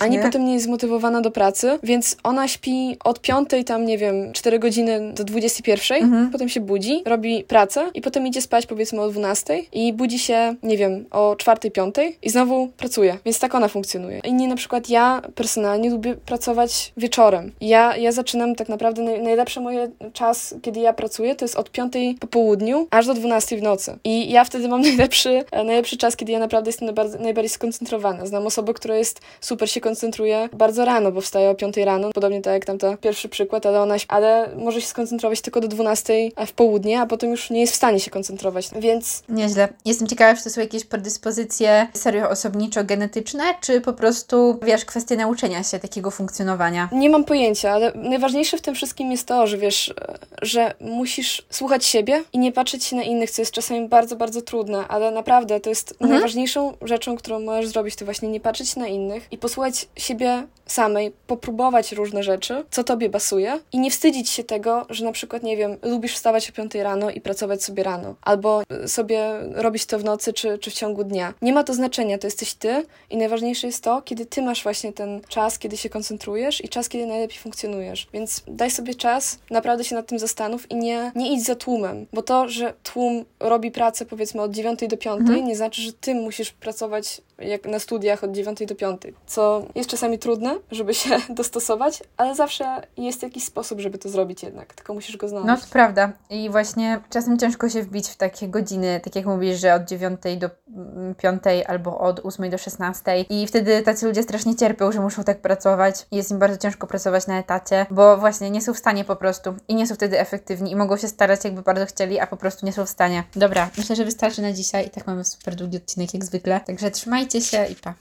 ani 0.00 0.18
potem 0.18 0.44
nie 0.44 0.52
jest 0.52 0.64
zmotywowana 0.64 1.20
do 1.20 1.30
pracy, 1.30 1.78
więc 1.82 2.16
ona 2.22 2.48
śpi 2.48 2.96
od 3.04 3.20
5 3.20 3.48
tam, 3.66 3.84
nie 3.84 3.98
wiem, 3.98 4.32
4 4.32 4.58
godziny 4.58 5.12
do 5.14 5.24
21, 5.24 6.02
Mhm. 6.02 6.30
potem 6.30 6.48
się 6.48 6.60
budzi, 6.60 7.02
robi 7.06 7.44
pracę 7.44 7.90
i 7.94 8.00
potem 8.00 8.26
idzie 8.26 8.42
spać 8.42 8.66
powiedzmy 8.66 9.00
o 9.00 9.08
12 9.08 9.62
i 9.72 9.92
budzi 9.92 10.18
się, 10.18 10.54
nie 10.62 10.76
wiem, 10.76 11.04
o 11.10 11.36
4, 11.38 11.70
5 11.70 11.94
i 12.22 12.30
znowu 12.30 12.68
pracuje. 12.76 13.18
Więc 13.24 13.38
tak 13.38 13.54
ona 13.54 13.68
funkcjonuje. 13.68 14.20
Inni 14.24 14.48
na 14.48 14.56
przykład 14.56 14.88
ja 14.88 15.22
personalnie 15.34 15.90
lubię 15.90 16.14
pracować 16.14 16.92
wieczorem. 16.96 17.52
Ja, 17.60 17.96
ja 17.96 18.12
zaczynam 18.12 18.54
tak 18.54 18.68
naprawdę, 18.68 19.02
naj, 19.02 19.22
najlepszy 19.22 19.60
mój 19.60 19.74
czas, 20.12 20.54
kiedy 20.62 20.80
ja 20.80 20.92
pracuję, 20.92 21.34
to 21.34 21.44
jest 21.44 21.56
od 21.56 21.70
5 21.70 21.89
po 22.20 22.26
południu 22.26 22.86
aż 22.90 23.06
do 23.06 23.14
12 23.14 23.56
w 23.56 23.62
nocy. 23.62 23.98
I 24.04 24.30
ja 24.30 24.44
wtedy 24.44 24.68
mam 24.68 24.80
najlepszy, 24.90 25.44
e, 25.50 25.64
najlepszy 25.64 25.96
czas, 25.96 26.16
kiedy 26.16 26.32
ja 26.32 26.38
naprawdę 26.38 26.68
jestem 26.68 26.94
najbardziej, 27.20 27.48
skoncentrowana. 27.48 28.26
Znam 28.26 28.46
osobę, 28.46 28.74
która 28.74 28.96
jest 28.96 29.20
super 29.40 29.70
się 29.70 29.80
koncentruje 29.80 30.48
bardzo 30.52 30.84
rano, 30.84 31.12
bo 31.12 31.20
wstaje 31.20 31.50
o 31.50 31.54
5 31.54 31.76
rano, 31.76 32.10
podobnie 32.14 32.42
tak 32.42 32.52
jak 32.52 32.64
tamta 32.64 32.96
pierwszy 32.96 33.28
przykład, 33.28 33.66
ale 33.66 33.80
ona, 33.80 33.94
ale 34.08 34.50
może 34.56 34.80
się 34.80 34.86
skoncentrować 34.86 35.40
tylko 35.40 35.60
do 35.60 35.68
12 35.68 36.14
w 36.46 36.52
południe, 36.52 37.00
a 37.00 37.06
potem 37.06 37.30
już 37.30 37.50
nie 37.50 37.60
jest 37.60 37.72
w 37.72 37.76
stanie 37.76 38.00
się 38.00 38.10
koncentrować. 38.10 38.68
Więc 38.80 39.22
Nieźle. 39.28 39.68
Jestem 39.84 40.08
ciekawa, 40.08 40.38
czy 40.38 40.44
to 40.44 40.50
są 40.50 40.60
jakieś 40.60 40.84
predyspozycje 40.84 41.86
serio 41.94 42.30
osobniczo-genetyczne, 42.30 43.42
czy 43.60 43.80
po 43.80 43.92
prostu, 43.92 44.58
wiesz, 44.62 44.84
kwestie 44.84 45.16
nauczenia 45.16 45.62
się 45.62 45.78
takiego 45.78 46.10
funkcjonowania. 46.10 46.88
Nie 46.92 47.10
mam 47.10 47.24
pojęcia, 47.24 47.70
ale 47.70 47.92
najważniejsze 47.94 48.58
w 48.58 48.60
tym 48.60 48.74
wszystkim 48.74 49.10
jest 49.10 49.26
to, 49.26 49.46
że 49.46 49.58
wiesz, 49.58 49.88
e, 49.88 50.18
że 50.42 50.74
musisz 50.80 51.42
słuchać 51.50 51.79
siebie 51.84 52.22
i 52.32 52.38
nie 52.38 52.52
patrzeć 52.52 52.84
się 52.84 52.96
na 52.96 53.02
innych, 53.02 53.30
co 53.30 53.42
jest 53.42 53.52
czasami 53.52 53.88
bardzo, 53.88 54.16
bardzo 54.16 54.42
trudne, 54.42 54.88
ale 54.88 55.10
naprawdę 55.10 55.60
to 55.60 55.68
jest 55.70 55.92
Mhm. 55.92 56.10
najważniejszą 56.10 56.72
rzeczą, 56.82 57.16
którą 57.16 57.40
możesz 57.40 57.66
zrobić, 57.66 57.96
to 57.96 58.04
właśnie 58.04 58.28
nie 58.28 58.40
patrzeć 58.40 58.76
na 58.76 58.86
innych 58.86 59.28
i 59.30 59.38
posłuchać 59.38 59.88
siebie 59.96 60.46
samej, 60.66 61.12
popróbować 61.26 61.92
różne 61.92 62.22
rzeczy, 62.22 62.64
co 62.70 62.84
tobie 62.84 63.10
pasuje 63.10 63.58
i 63.72 63.78
nie 63.78 63.90
wstydzić 63.90 64.30
się 64.30 64.44
tego, 64.44 64.86
że 64.90 65.04
na 65.04 65.12
przykład, 65.12 65.42
nie 65.42 65.56
wiem, 65.56 65.76
lubisz 65.82 66.14
wstawać 66.14 66.50
o 66.50 66.52
5 66.52 66.74
rano 66.74 67.10
i 67.10 67.20
pracować 67.20 67.64
sobie 67.64 67.82
rano, 67.82 68.14
albo 68.22 68.62
e, 68.84 68.88
sobie 68.88 69.24
robić 69.54 69.86
to 69.86 69.98
w 69.98 70.04
nocy 70.04 70.32
czy, 70.32 70.58
czy 70.58 70.70
w 70.70 70.74
ciągu 70.74 71.04
dnia. 71.04 71.34
Nie 71.42 71.52
ma 71.52 71.64
to 71.64 71.74
znaczenia, 71.74 72.18
to 72.18 72.26
jesteś 72.26 72.54
ty 72.54 72.86
i 73.10 73.16
najważniejsze 73.16 73.66
jest 73.66 73.84
to, 73.84 74.02
kiedy 74.02 74.26
ty 74.26 74.42
masz 74.42 74.62
właśnie 74.62 74.92
ten 74.92 75.20
czas, 75.28 75.58
kiedy 75.58 75.76
się 75.76 75.88
koncentrujesz 75.88 76.64
i 76.64 76.68
czas, 76.68 76.88
kiedy 76.88 77.06
najlepiej 77.06 77.38
funkcjonujesz. 77.38 78.08
Więc 78.12 78.42
daj 78.48 78.70
sobie 78.70 78.94
czas, 78.94 79.38
naprawdę 79.50 79.84
się 79.84 79.94
nad 79.94 80.06
tym 80.06 80.18
zastanów 80.18 80.70
i 80.70 80.76
nie, 80.76 81.12
nie 81.14 81.32
idź 81.34 81.44
za 81.44 81.54
tłumem, 81.60 82.06
bo 82.12 82.22
to, 82.22 82.48
że 82.48 82.74
tłum 82.82 83.24
robi 83.40 83.70
pracę 83.70 84.06
powiedzmy 84.06 84.42
od 84.42 84.52
9 84.52 84.80
do 84.88 84.96
5, 84.96 85.20
Mhm. 85.20 85.44
nie 85.46 85.56
znaczy, 85.56 85.82
że 85.82 85.92
ty 85.92 86.14
musisz 86.14 86.52
pracować 86.52 87.20
jak 87.38 87.64
na 87.66 87.78
studiach 87.78 88.24
od 88.24 88.32
9 88.32 88.66
do 88.66 88.74
5, 88.74 89.02
co 89.26 89.62
jest 89.74 89.90
czasami 89.90 90.18
trudne, 90.18 90.56
żeby 90.70 90.94
się 90.94 91.10
dostosować, 91.28 92.02
ale 92.16 92.34
zawsze 92.34 92.82
jest 92.96 93.22
jakiś 93.22 93.44
sposób, 93.44 93.80
żeby 93.80 93.98
to 93.98 94.08
zrobić 94.08 94.42
jednak, 94.42 94.74
tylko 94.74 94.94
musisz 94.94 95.16
go 95.16 95.28
znaleźć. 95.28 95.48
No 95.48 95.56
to 95.56 95.72
prawda. 95.72 96.12
I 96.30 96.50
właśnie 96.50 97.00
czasem 97.10 97.38
ciężko 97.38 97.68
się 97.68 97.82
wbić 97.82 98.08
w 98.08 98.16
takie 98.16 98.48
godziny, 98.48 99.00
tak 99.04 99.16
jak 99.16 99.26
mówisz, 99.26 99.60
że 99.60 99.74
od 99.74 99.84
9 99.84 100.20
do 100.38 100.50
mm, 100.76 101.14
5 101.14 101.42
albo 101.66 101.98
od 101.98 102.20
8 102.24 102.50
do 102.50 102.58
16. 102.58 103.20
I 103.20 103.46
wtedy 103.46 103.82
tacy 103.82 104.06
ludzie 104.06 104.22
strasznie 104.22 104.56
cierpią, 104.56 104.92
że 104.92 105.00
muszą 105.00 105.24
tak 105.24 105.40
pracować. 105.40 106.06
Jest 106.12 106.30
im 106.30 106.38
bardzo 106.38 106.58
ciężko 106.58 106.86
pracować 106.86 107.26
na 107.26 107.38
etacie, 107.38 107.86
bo 107.90 108.16
właśnie 108.16 108.50
nie 108.50 108.60
są 108.60 108.74
w 108.74 108.78
stanie 108.78 109.04
po 109.04 109.16
prostu 109.16 109.54
i 109.68 109.74
nie 109.74 109.86
są 109.86 109.94
wtedy 109.94 110.20
efektywni 110.20 110.72
i 110.72 110.76
mogą 110.76 110.96
się 110.96 111.08
starać 111.08 111.44
jakby 111.50 111.62
bardzo 111.62 111.86
chcieli, 111.86 112.18
a 112.18 112.26
po 112.26 112.36
prostu 112.36 112.66
nie 112.66 112.72
są 112.72 112.86
w 112.86 112.88
stanie. 112.88 113.24
Dobra, 113.36 113.70
myślę, 113.78 113.96
że 113.96 114.04
wystarczy 114.04 114.42
na 114.42 114.52
dzisiaj. 114.52 114.86
I 114.86 114.90
tak 114.90 115.06
mamy 115.06 115.24
super 115.24 115.54
długi 115.54 115.76
odcinek 115.76 116.14
jak 116.14 116.24
zwykle. 116.24 116.60
Także 116.60 116.90
trzymajcie 116.90 117.40
się 117.40 117.66
i 117.66 117.74
pa. 117.74 117.94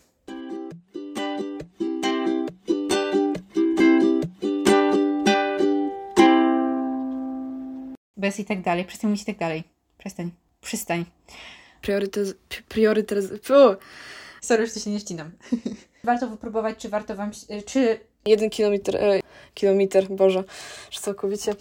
Bez 8.18 8.40
i 8.40 8.46
tak 8.46 8.62
dalej. 8.62 8.86
Przestań 8.86 9.10
mówić 9.10 9.24
i 9.24 9.26
tak 9.26 9.38
dalej. 9.38 9.64
Przestań. 9.98 10.32
Przystań. 10.62 11.06
Priorytez... 11.82 12.34
Priorytez... 12.68 13.26
Sorry, 14.42 14.68
że 14.68 14.74
to 14.74 14.80
się 14.80 14.90
nie 14.90 15.00
ścinam. 15.00 15.32
warto 16.04 16.28
wypróbować, 16.28 16.78
czy 16.78 16.90
warto 16.90 17.16
wam, 17.16 17.32
czy 17.66 18.00
Jeden 18.26 18.50
kilometr, 18.50 18.96
e, 18.96 19.20
kilometr, 19.54 20.08
Boże, 20.08 20.44
że 20.92 21.00
całkowicie. 21.00 21.56